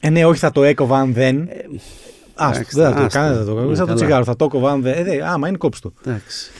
[0.00, 1.48] Ε, ναι, όχι, θα το έκοβα αν δεν.
[2.34, 3.18] Άστο, εντάξει, δεν θα το άστα.
[3.18, 3.68] κάνω, δεν θα το κάνω.
[3.68, 4.04] Ναι, Σαν το καλά.
[4.04, 4.92] τσιγάρο, θα το έκοβα αν δεν.
[4.98, 5.92] Ε, δε, άμα είναι κόψτο.
[6.04, 6.50] εντάξει.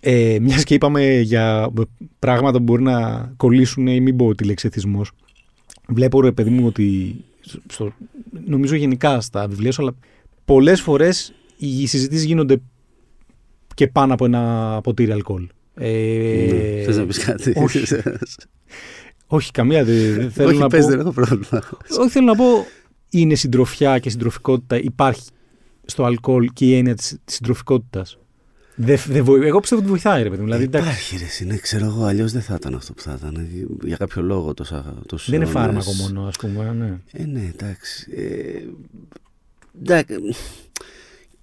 [0.00, 1.70] Ε, Μιας και είπαμε για
[2.18, 5.10] πράγματα που μπορεί να κολλήσουν ή μην πω τη λέξη εθισμός.
[5.88, 7.16] Βλέπω ρε παιδί μου ότι
[7.68, 7.92] στο,
[8.46, 9.94] νομίζω γενικά στα βιβλία σου, αλλά
[10.44, 12.56] πολλές φορές οι συζητήσεις γίνονται
[13.74, 15.46] και πάνω από ένα ποτήρι αλκοόλ.
[15.78, 15.88] Ε,
[16.52, 16.82] Ναι.
[16.84, 17.82] Θες να πεις κάτι; όχι.
[19.26, 20.88] όχι, καμία δεν δεν θέλω Όχι, να πες, πω.
[20.90, 21.62] δεν έχω πρόβλημα.
[21.98, 22.44] Όχι, θέλω να πω
[23.10, 24.76] είναι συντροφιά και συντροφικότητα.
[24.78, 25.22] Υπάρχει
[25.84, 28.18] στο αλκοόλ και η έννοια της, της συντροφικότητας.
[28.78, 30.46] Δεν, δεν βοη- Εγώ πιστεύω ότι βοηθάει, ρε παιδί μου.
[30.46, 33.16] Δηλαδή, εντάξει, Υπάρχει, ρε, εσύ, ναι, ξέρω εγώ, αλλιώς δεν θα ήταν αυτό που θα
[33.18, 33.46] ήταν.
[33.84, 35.62] Για κάποιο λόγο τόσα, τόσους δεν είναι αιώνες.
[35.64, 36.72] φάρμακο μόνο, ας πούμε.
[36.78, 36.98] Ναι.
[37.12, 38.06] Ε, ναι, εντάξει.
[38.16, 38.62] Ε,
[39.82, 40.14] εντάξει.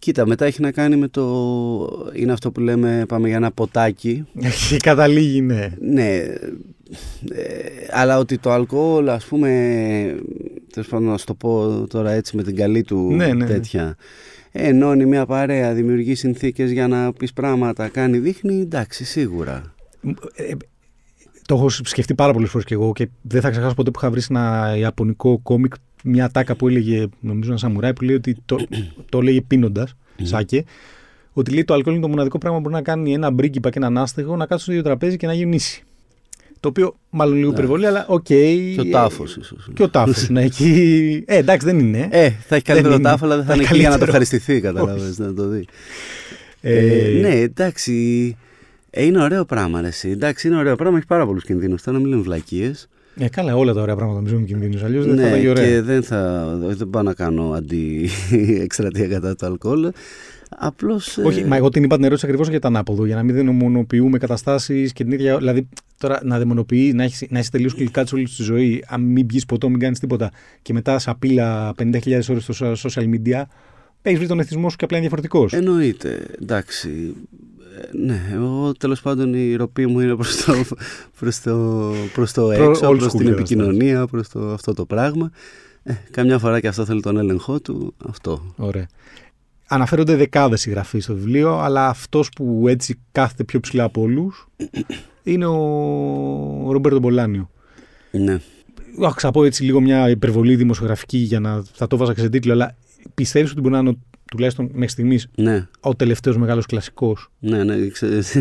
[0.04, 2.10] Κοίτα, μετά έχει να κάνει με το.
[2.14, 4.26] Είναι αυτό που λέμε, πάμε για ένα ποτάκι.
[4.70, 5.72] Και καταλήγει, ναι.
[5.80, 6.08] Ναι.
[6.14, 6.38] ε,
[7.92, 9.50] αλλά ότι το αλκοόλ, ας πούμε.
[10.74, 13.46] Τέλος πάντων, να σου το πω τώρα έτσι με την καλή του Ναι, ναι, ναι.
[13.46, 13.96] τέτοια.
[14.52, 19.74] Ενώνει μια παρέα, δημιουργεί συνθήκες για να πεις πράγματα, κάνει, δείχνει, εντάξει, σίγουρα.
[20.36, 20.54] Ε, ε,
[21.46, 24.12] το έχω σκεφτεί πάρα πολλές φορές και εγώ και δεν θα ξεχάσω ποτέ που είχα
[24.12, 28.38] βρει σε ένα ιαπωνικό κόμικ μια τάκα που έλεγε, νομίζω ένα σαμουράι, που λέει ότι
[28.46, 28.58] το,
[29.12, 30.64] το έλεγε πίνοντας, σάκε,
[31.34, 33.78] ότι λέει το αλκοόλ είναι το μοναδικό πράγμα που μπορεί να κάνει ένα μπρίγκιπα και
[33.78, 35.84] έναν άστεγο να κάτσουν στο ίδιο τραπέζι και να γεννήσει.
[36.60, 38.24] Το οποίο μάλλον λίγο υπερβολή, αλλά οκ.
[38.24, 39.70] Και ο ε, τάφος ίσως.
[39.74, 40.30] Και ο τάφος.
[40.30, 41.24] ναι, εκεί.
[41.28, 42.08] Ε, εντάξει, δεν είναι.
[42.12, 43.04] Ε, θα έχει καλύτερο είναι.
[43.04, 44.24] τάφο, αλλά δεν θα Θα είναι έχει εκεί για να το καλύτερο.
[44.24, 45.66] ευχαριστηθεί, καταλαβαίνεις, να το δει.
[46.62, 48.38] Ε, Ε, ναι, εντάξει.
[48.90, 50.10] Ε, είναι ωραίο πράγμα, ρε, εσύ.
[50.10, 51.82] Εντάξει, είναι ωραίο πράγμα, έχει πάρα πολλούς κινδύνους.
[51.82, 52.88] Τώρα να μην λέμε βλακίες.
[53.20, 54.86] Ε, καλά, όλα τα ωραία πράγματα εμπεριέχουν κινδύνους.
[54.86, 55.66] Αλλιώς δεν θα Ναι, ήταν και ωραία.
[55.66, 56.46] και δεν θα.
[56.62, 59.92] Δεν πάω να κάνω αντί-εκστρατεία κατά το αλκοόλ.
[60.58, 61.18] Απλώς.
[61.18, 64.18] Όχι, μα εγώ την είπα την ερώτηση ακριβώς για τα ανάποδο, για να μην δαιμονοποιούμε
[64.18, 65.38] καταστάσεις και την ίδια.
[65.38, 69.26] Δηλαδή, τώρα να δαιμονοποιείς, να έχει να έχεις τελείως κλικά όλη τη ζωή, αν μην
[69.26, 73.44] πιεις ποτό, μην κάνεις τίποτα και μετά σε απείλα 50.000 ώρες στο social media,
[74.02, 75.54] έχεις βρει τον εθισμό σου και απλά είναι διαφορετικός.
[75.54, 76.26] Εννοείται.
[76.42, 77.14] Εντάξει.
[77.92, 80.54] Ε, Ναι, εγώ τέλος πάντων η ροπή μου είναι προς το,
[81.20, 83.30] προς το, προς το Προ- έξω, old προς school την καταστάσεις.
[83.32, 85.32] επικοινωνία, προς το, αυτό το πράγμα.
[85.84, 88.54] Ε, καμιά φορά και αυτό θέλει τον έλεγχό του, αυτό.
[88.56, 88.88] Ωραία.
[89.68, 94.48] Αναφέρονται δεκάδες συγγραφείς στο βιβλίο, αλλά αυτός που έτσι κάθεται πιο ψηλά από όλους
[95.24, 97.50] είναι ο Ρομπέρτο Μπολάνιο.
[98.12, 98.40] Ναι.
[99.06, 102.30] Αχ, θα πω έτσι λίγο μια υπερβολή δημοσιογραφική για να θα το βάζα και σε
[102.30, 102.76] τίτλο, αλλά
[103.14, 103.98] πιστεύεις ότι μπορεί να είναι ο
[104.32, 107.30] τουλάχιστον μέχρι στιγμής, Ναι, ο τελευταίος μεγάλος κλασικός.
[107.40, 107.88] ναι, ναι.
[107.88, 108.24] ξε-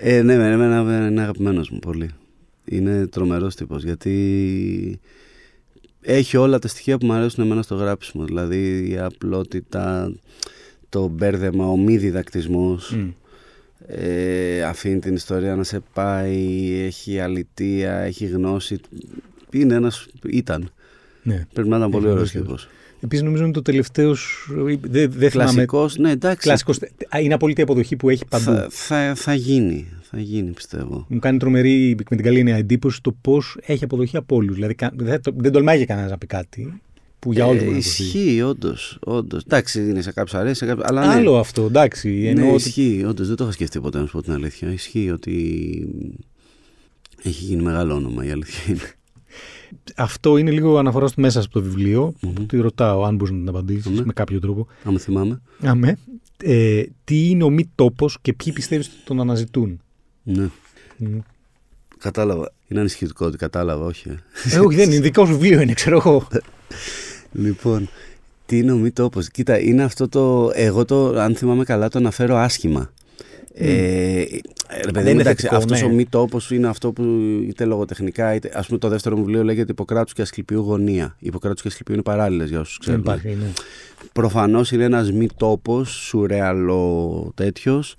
[0.00, 2.10] ε, ναι, εμένα είναι αγαπημένος μου πολύ.
[2.64, 5.00] Είναι τρομερός τύπος γιατί
[6.00, 8.24] έχει όλα τα στοιχεία που μου αρέσουν εμένα στο γράψιμο.
[8.24, 10.12] Δηλαδή η απλότητα,
[10.88, 13.08] το μπέρδεμα, ο μη διδακτισμός, Μμ.
[13.86, 18.78] ε, αφήνει την ιστορία να σε πάει, έχει αλητία, έχει γνώση.
[19.50, 20.70] Είναι ένας, ήταν.
[21.22, 21.46] Ναι.
[21.52, 22.46] Πρέπει να ήταν πολύ Έχει ωραίος γνώση.
[22.46, 22.68] τύπος.
[23.00, 24.14] Επίσης νομίζω είναι το τελευταίο.
[24.80, 25.50] Δεν δε θυμάμαι.
[25.50, 26.40] Κλασικός, ναι εντάξει.
[26.48, 26.78] Κλασικός,
[27.08, 28.44] α, είναι απόλυτη αποδοχή που έχει παντού.
[28.44, 31.06] Θα, θα, θα γίνει, θα γίνει πιστεύω.
[31.08, 34.54] Μου κάνει τρομερή με την καλή έννοια εντύπωση το πώς έχει αποδοχή από όλους.
[34.54, 36.80] Δηλαδή κα- δεν, το- δεν τολμάει και κανένας να πει κάτι
[37.18, 38.02] που για όλους Ε, μπορεί να ισχύει.
[38.02, 38.98] ισχύει, όντως.
[39.00, 39.42] Όντως.
[39.42, 40.86] Εντάξει, είναι σε κάποιους αρέσει, σε κάποιους...
[40.88, 41.12] αλλά ναι.
[41.12, 42.08] Άλλο αυτό, εντάξει.
[42.08, 44.72] Ναι, Εννοώ ότι ισχύει, όντως δεν το είχα σκεφτεί ποτέ να σου πω την αλήθεια.
[44.72, 45.32] Ισχύει ότι
[47.22, 48.80] έχει γίνει μεγάλο όνομα η αλήθεια είναι.
[49.96, 52.14] Αυτό είναι λίγο αναφορά στο μέσα από το βιβλίο.
[52.20, 52.32] Μμμ.
[52.32, 54.04] Που τη ρωτάω, αν μπορείς να την απαντήσεις Ναι.
[54.04, 54.66] με κάποιο τρόπο.
[54.84, 55.40] Αν θυμάμαι.
[55.62, 55.98] Αμέ.
[56.42, 59.80] Ε, τι είναι ο μη τόπος και ποιοι πιστεύεις ότι τον αναζητούν;
[60.22, 60.48] Ναι.
[60.96, 61.18] Μμ.
[61.98, 62.52] Κατάλαβα.
[62.68, 64.08] Είναι ανησυχητικό ότι κατάλαβα, όχι.
[64.08, 64.14] ε.
[64.54, 65.00] ε, όχι, δεν είναι.
[65.00, 66.26] Δικό σου βιβλίο είναι, ξέρω εγώ.
[67.32, 67.88] Λοιπόν,
[68.46, 70.50] τι είναι ο μη τόπος; Κοίτα, είναι αυτό το.
[70.54, 72.92] Εγώ το, αν θυμάμαι καλά, το αναφέρω άσχημα.
[73.54, 74.24] Ε,
[74.84, 75.86] ρε παιδί είναι μου, εντάξει, θετικό, αυτός ναι.
[75.86, 77.02] ο μη τόπος είναι αυτό που
[77.48, 78.50] είτε λογοτεχνικά, είτε.
[78.54, 81.16] Α πούμε, το δεύτερο μου βιβλίο λέγεται Ιπποκράτου και Ασκληπίου Γωνία.
[81.18, 83.18] Ιπποκράτου και Ασκληπίου είναι παράλληλες για όσους Δεν ξέρουν.
[83.18, 83.38] υπάρχει.
[83.44, 83.52] Ναι.
[84.12, 87.94] Προφανώς είναι ένας μη τόπος, σουρεαλό τέτοιος,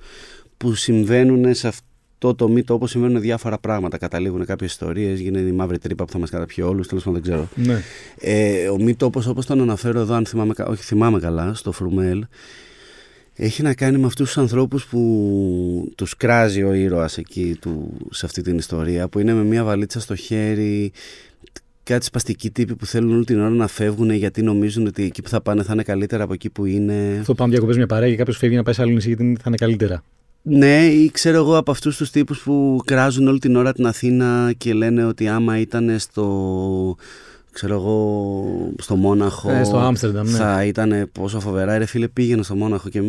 [0.58, 3.98] που συμβαίνουν σε αυτό το μη τόπο, συμβαίνουν διάφορα πράγματα.
[3.98, 7.32] Καταλήγουν κάποιες ιστορίες, γίνεται η μαύρη τρύπα που θα μας καταπιεί όλους, τέλος πάντων δεν
[7.32, 7.48] ξέρω.
[7.56, 7.82] ναι.
[8.20, 11.72] Ε, ο μη τόπος όπως τον αναφέρω εδώ, αν θυμάμαι, κα- όχι θυμάμαι καλά, στο
[11.72, 12.26] Φρουμέλ,
[13.44, 18.26] έχει να κάνει με αυτούς τους ανθρώπους που τους κράζει ο ήρωας εκεί του, σε
[18.26, 20.92] αυτή την ιστορία, που είναι με μια βαλίτσα στο χέρι,
[21.84, 25.30] κάτι σπαστικοί τύποι που θέλουν όλη την ώρα να φεύγουν γιατί νομίζουν ότι εκεί που
[25.30, 27.18] θα πάνε θα είναι καλύτερα από εκεί που είναι.
[27.20, 29.44] Αυτό πάμε διακοπές μια παρέα και κάποιος φεύγει να πάει σε άλλο νησί γιατί θα
[29.48, 30.04] είναι καλύτερα.
[30.42, 34.54] Ναι, ή ξέρω εγώ από αυτούς τους τύπους που κράζουν όλη την ώρα την Αθήνα
[34.58, 36.96] και λένε ότι άμα ήταν στο,
[37.52, 40.38] ξέρω εγώ, στο Μόναχο Ε, στο Άμστερνταμ, ναι.
[40.38, 41.78] θα ήταν πόσο φοβερά.
[41.78, 43.02] Ρε φίλε πήγαινε στο Μόναχο και...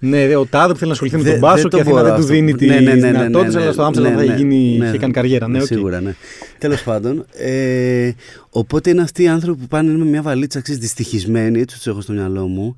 [0.00, 1.76] Ναι, δε, ο Τάδε που θέλει να ασχοληθεί με Δεν- τον Πάσο δεν και το
[1.76, 2.34] η Αθήνα μπορώ δεν του αυτό.
[2.34, 4.36] δίνει τι Ναι, ναι, ναι, ναι, ναι, δυνατότητες, ναι, αλλά στο Άμστερνταμ ναι, θα ναι,
[4.36, 4.86] γίνει, ναι.
[4.86, 5.48] είχε κάνει καριέρα.
[5.48, 5.66] Ναι, οκ.
[5.66, 6.14] Σίγουρα, ναι.
[6.58, 7.24] Τέλος πάντων.
[7.32, 8.10] Ε,
[8.50, 12.00] οπότε είναι αυτοί οι άνθρωποι που πάνε με μια βαλίτσα ξέρεις, δυστυχισμένοι, έτσι τους έχω
[12.00, 12.76] στο μυαλό μου,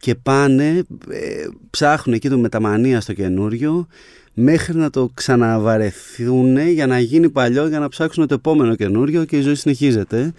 [0.00, 0.66] και πάνε,
[1.10, 3.86] ε, ψάχνουν εκεί το μεταμανία στο καινούριο,
[4.34, 9.36] μέχρι να το ξαναβαρεθούν για να γίνει παλιό, για να ψάξουν το επόμενο καινούριο και
[9.36, 10.32] η ζωή συνεχίζεται.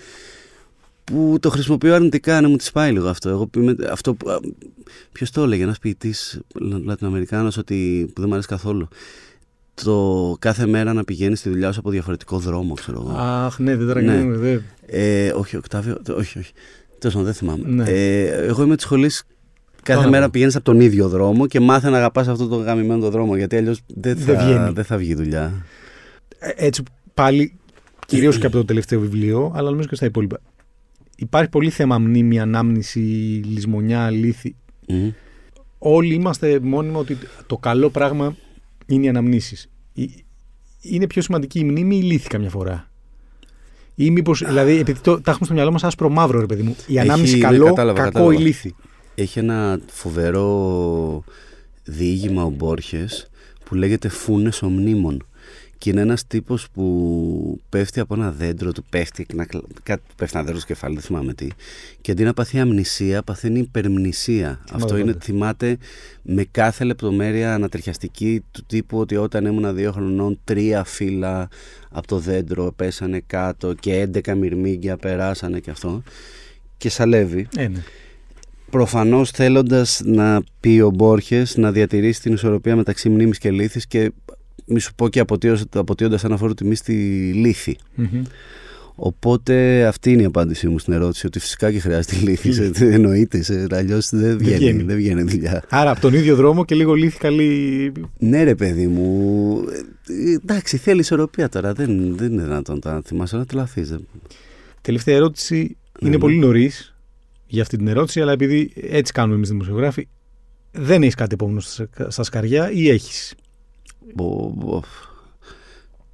[1.03, 3.29] Που το χρησιμοποιώ αρνητικά, να μου τη πάει λίγο αυτό.
[3.29, 4.27] Εγώ, είμαι, αυτό που,
[5.11, 6.39] ποιος το έλεγε, ένας ποιητής
[6.85, 8.87] Λατινοαμερικάνος ότι, που δεν μου αρέσει καθόλου.
[9.83, 13.17] Το κάθε μέρα να πηγαίνεις στη δουλειά σου από διαφορετικό δρόμο, ξέρω εγώ.
[13.19, 14.15] Αχ, ναι, δεν τώρα Ναι.
[14.15, 14.37] ναι.
[14.37, 14.57] δε.
[14.85, 16.51] Ε, όχι, Οκτάβιο, το- όχι, όχι.
[16.99, 17.67] Τέλος πάντων, δεν θυμάμαι.
[17.67, 17.89] Ναι.
[17.89, 19.23] Ε, εγώ είμαι της σχολής.
[19.83, 20.29] Κάθε Τώρα μέρα πω.
[20.33, 23.35] πηγαίνεις από τον ίδιο δρόμο και μάθε να αγαπάς αυτό το γαμημένο το δρόμο.
[23.37, 24.71] Γιατί αλλιώς δεν, Δεν θα, βγαίνει.
[24.73, 25.65] δεν θα βγει δουλειά.
[26.39, 27.53] Ε, Έτσι πάλι,
[28.07, 30.39] κυρίως και από το τελευταίο βιβλίο, αλλά νομίζω και στα υπόλοιπα.
[31.15, 32.99] Υπάρχει πολύ θέμα μνήμη, ανάμνηση,
[33.45, 34.55] λησμονιά, αλήθη.
[34.87, 35.09] Μμ.
[35.77, 37.17] Όλοι είμαστε μόνιμα ότι
[37.47, 38.35] το καλό πράγμα
[38.85, 39.69] είναι οι αναμνήσεις.
[39.93, 40.23] Η-
[40.81, 42.89] Είναι πιο σημαντική η μνήμη ή η λύθη καμιά φορά;
[43.95, 46.75] Ή μήπως, δηλαδή, επειδή το, τα έχουμε στο μυαλό μας άσπρο μαύρο, ρε παιδί μου.
[46.87, 48.33] Η Έχει- ανάμνηση ναι, καλό, κατάλαβα, κακό κατάλαβα.
[48.33, 48.75] ή λύθη.
[49.15, 51.23] Έχει ένα φοβερό
[51.83, 53.27] διήγημα ο Μπόρχες
[53.65, 55.25] που λέγεται Φούνες ομνήμων.
[55.77, 60.15] Και είναι ένας τύπος που πέφτει από ένα δέντρο, του πέφτει, να, κλα- κάτι του
[60.15, 61.47] πέφτει ένα δέντρο στο κεφάλι, δεν θυμάμαι τι.
[62.01, 64.59] Και αντί να πάθει αμνησία, παθαίνει υπερμνησία.
[64.71, 65.25] Αυτό είναι, τότε.
[65.25, 65.77] θυμάται
[66.21, 71.49] με κάθε λεπτομέρεια ανατριχιαστική του τύπου ότι όταν ήμουν δύο χρονών τρία φύλλα
[71.89, 76.03] από το δέντρο πέσανε κάτω και 11 μυρμήγκια περάσανε και αυτό.
[76.77, 77.47] Και σαλεύει.
[77.55, 77.69] Ε,
[78.77, 78.83] ναι.
[78.83, 84.11] Προφανώς θέλοντας να πει ο Μπόρχες να διατηρήσει την ισορροπία μεταξύ μνήμης και λύθης και
[84.65, 86.93] μη σου πω και αποτείως- αποτείοντας ένα φόρο τιμή στη
[87.35, 87.75] λύθη.
[87.95, 88.21] Μμμ.
[88.95, 92.51] Οπότε αυτή είναι η απάντησή μου στην ερώτηση ότι φυσικά και χρειάζεται λύθη.
[92.53, 94.83] σε- εννοείται, σε, αλλιώς δεν βγαίνει, βγαίνει.
[94.83, 95.63] δεν βγαίνει δουλειά.
[95.69, 97.91] Άρα από τον ίδιο δρόμο και λίγο λύθη καλή.
[98.17, 99.57] Ναι ρε παιδί μου,
[100.07, 103.89] ε, εντάξει θέλει ισορροπία τώρα, δεν, δεν είναι δυνατόν να θυμάσαι να τρελαθείς.
[103.89, 104.07] δεν-
[104.81, 105.55] Τελευταία ερώτηση.
[105.55, 106.17] Ναι, είναι ναι.
[106.17, 106.92] πολύ νωρίς
[107.53, 110.07] για αυτή την ερώτηση, αλλά επειδή έτσι κάνουμε εμείς δημοσιογράφοι,
[110.71, 113.35] δεν έχεις κάτι επόμενο στα στα σκαριά ή έχεις;
[114.15, 114.81] Μπο- μπο-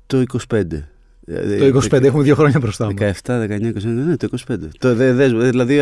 [0.07, 0.87] Το 25.
[1.59, 2.93] Το 25, έχουμε δύο χρόνια μπροστά μου.
[3.23, 4.55] 17, 19, 20, ναι, το 25.
[4.79, 5.75] Το, δε, δες, δηλαδή,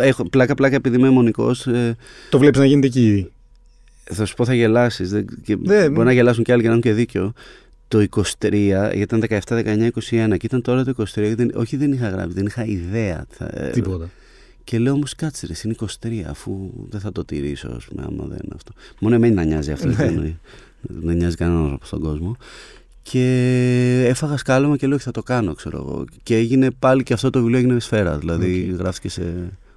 [0.00, 1.96] έχω, πλάκα, πλάκα επειδή είμαι μονικός, ε,
[2.30, 3.30] Το βλέπεις να γίνεται εκεί ήδη;
[4.04, 5.10] θα σου πω θα γελάσεις.
[5.10, 7.32] Δεν, και Ναι, μπορεί να γελάσουν και άλλοι και να έχουν και δίκιο.
[7.88, 8.30] Το 23,
[8.94, 12.34] γιατί ήταν 17, 19, 21 και ήταν τώρα το 23, δεν, όχι δεν είχα γράψει,
[12.34, 13.26] δεν είχα ιδέα.
[13.30, 14.10] Θα, ε, Τίποτα.
[14.68, 16.52] Και λέω όμως κάτσε ρε, είναι 23, αφού
[16.88, 18.72] δεν θα το τηρήσω, ας πούμε, άμα δεν είναι αυτό.
[19.00, 20.38] Μόνο εμένα να νοιάζει αυτό, δεν εννοεί.
[20.80, 22.36] Δεν νοιάζει κανέναν στον κόσμο.
[23.02, 26.04] Και έφαγα σκάλωμα και λέω ότι θα το κάνω, ξέρω εγώ.
[26.22, 28.18] Και έγινε πάλι και αυτό το βιβλίο έγινε σφαίρα.
[28.18, 28.78] Δηλαδή okay.
[28.78, 29.22] γράφτηκε σε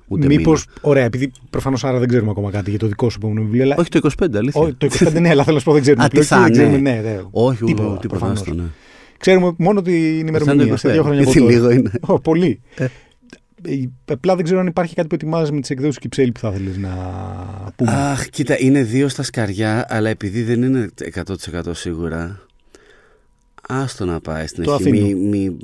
[0.07, 0.65] ούτε Μήπως.
[0.81, 3.63] Ωραία, επειδή προφανώς άρα δεν ξέρουμε ακόμα κάτι για το δικό σου επόμενο βιβλίο.
[3.63, 3.75] Αλλά...
[3.77, 4.61] Όχι το 25, αλήθεια.
[4.61, 6.03] Όχι, το 25, ναι, αλλά θέλω να σου πω δεν ξέρουμε.
[6.03, 6.51] Α, τι θα, δεν ναι.
[6.51, 7.21] ξέρουμε, ναι, ναι.
[7.31, 8.69] Όχι, τίποτα, τίποτα, τίποτα ναι.
[9.17, 10.77] Ξέρουμε μόνο την ημερομηνία.
[10.77, 11.51] Σε δύο χρόνια από τώρα.
[11.51, 11.91] λίγο είναι.
[12.07, 12.61] Oh, πολύ.
[13.65, 13.73] Ε.
[14.05, 16.77] Απλά δεν ξέρω αν υπάρχει κάτι που ετοιμάζεις με τις εκδόσεις Κυψέλη που θα ήθελε
[16.77, 16.95] να
[17.75, 17.91] πούμε.
[17.91, 22.45] Αχ, κοίτα, είναι δύο στα σκαριά, αλλά επειδή δεν είναι 100% σίγουρα.
[23.67, 24.91] Άστο να πάει στην το αρχή.
[24.91, 25.57] Μη, μη,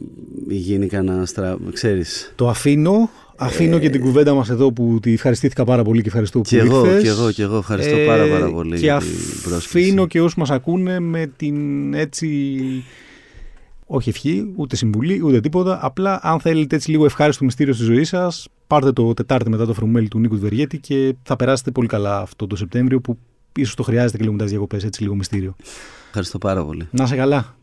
[0.48, 1.58] μη γίνει κανένα στρα...
[1.74, 2.34] ξέρεις.
[2.36, 3.10] Το αφήνω.
[3.36, 3.80] Αφήνω ε...
[3.80, 6.86] και την κουβέντα μας εδώ που τη ευχαριστήθηκα πάρα πολύ και ευχαριστώ που και εγώ,
[6.86, 7.04] ήρθες.
[7.04, 8.06] Και εγώ, και εγώ ευχαριστώ ε...
[8.06, 12.28] πάρα πάρα πολύ Και αφήνω και όσους μας ακούνε με την έτσι
[13.88, 15.80] όχι ευχή, ούτε συμβουλή, ούτε τίποτα.
[15.82, 19.74] Απλά, αν θέλετε έτσι λίγο ευχάριστο μυστήριο στη ζωή σας, πάρτε το Τετάρτη μετά το
[19.74, 23.18] φρομέλι του Νίκου Βεργέτη και θα περάσετε πολύ καλά αυτό το Σεπτέμβριο που
[23.56, 25.56] ίσως το χρειάζεται και λίγο μετά τις διακοπές, έτσι λίγο μυστήριο.
[26.08, 26.88] Ευχαριστώ πάρα πολύ.
[26.92, 27.57] Να σε καλά.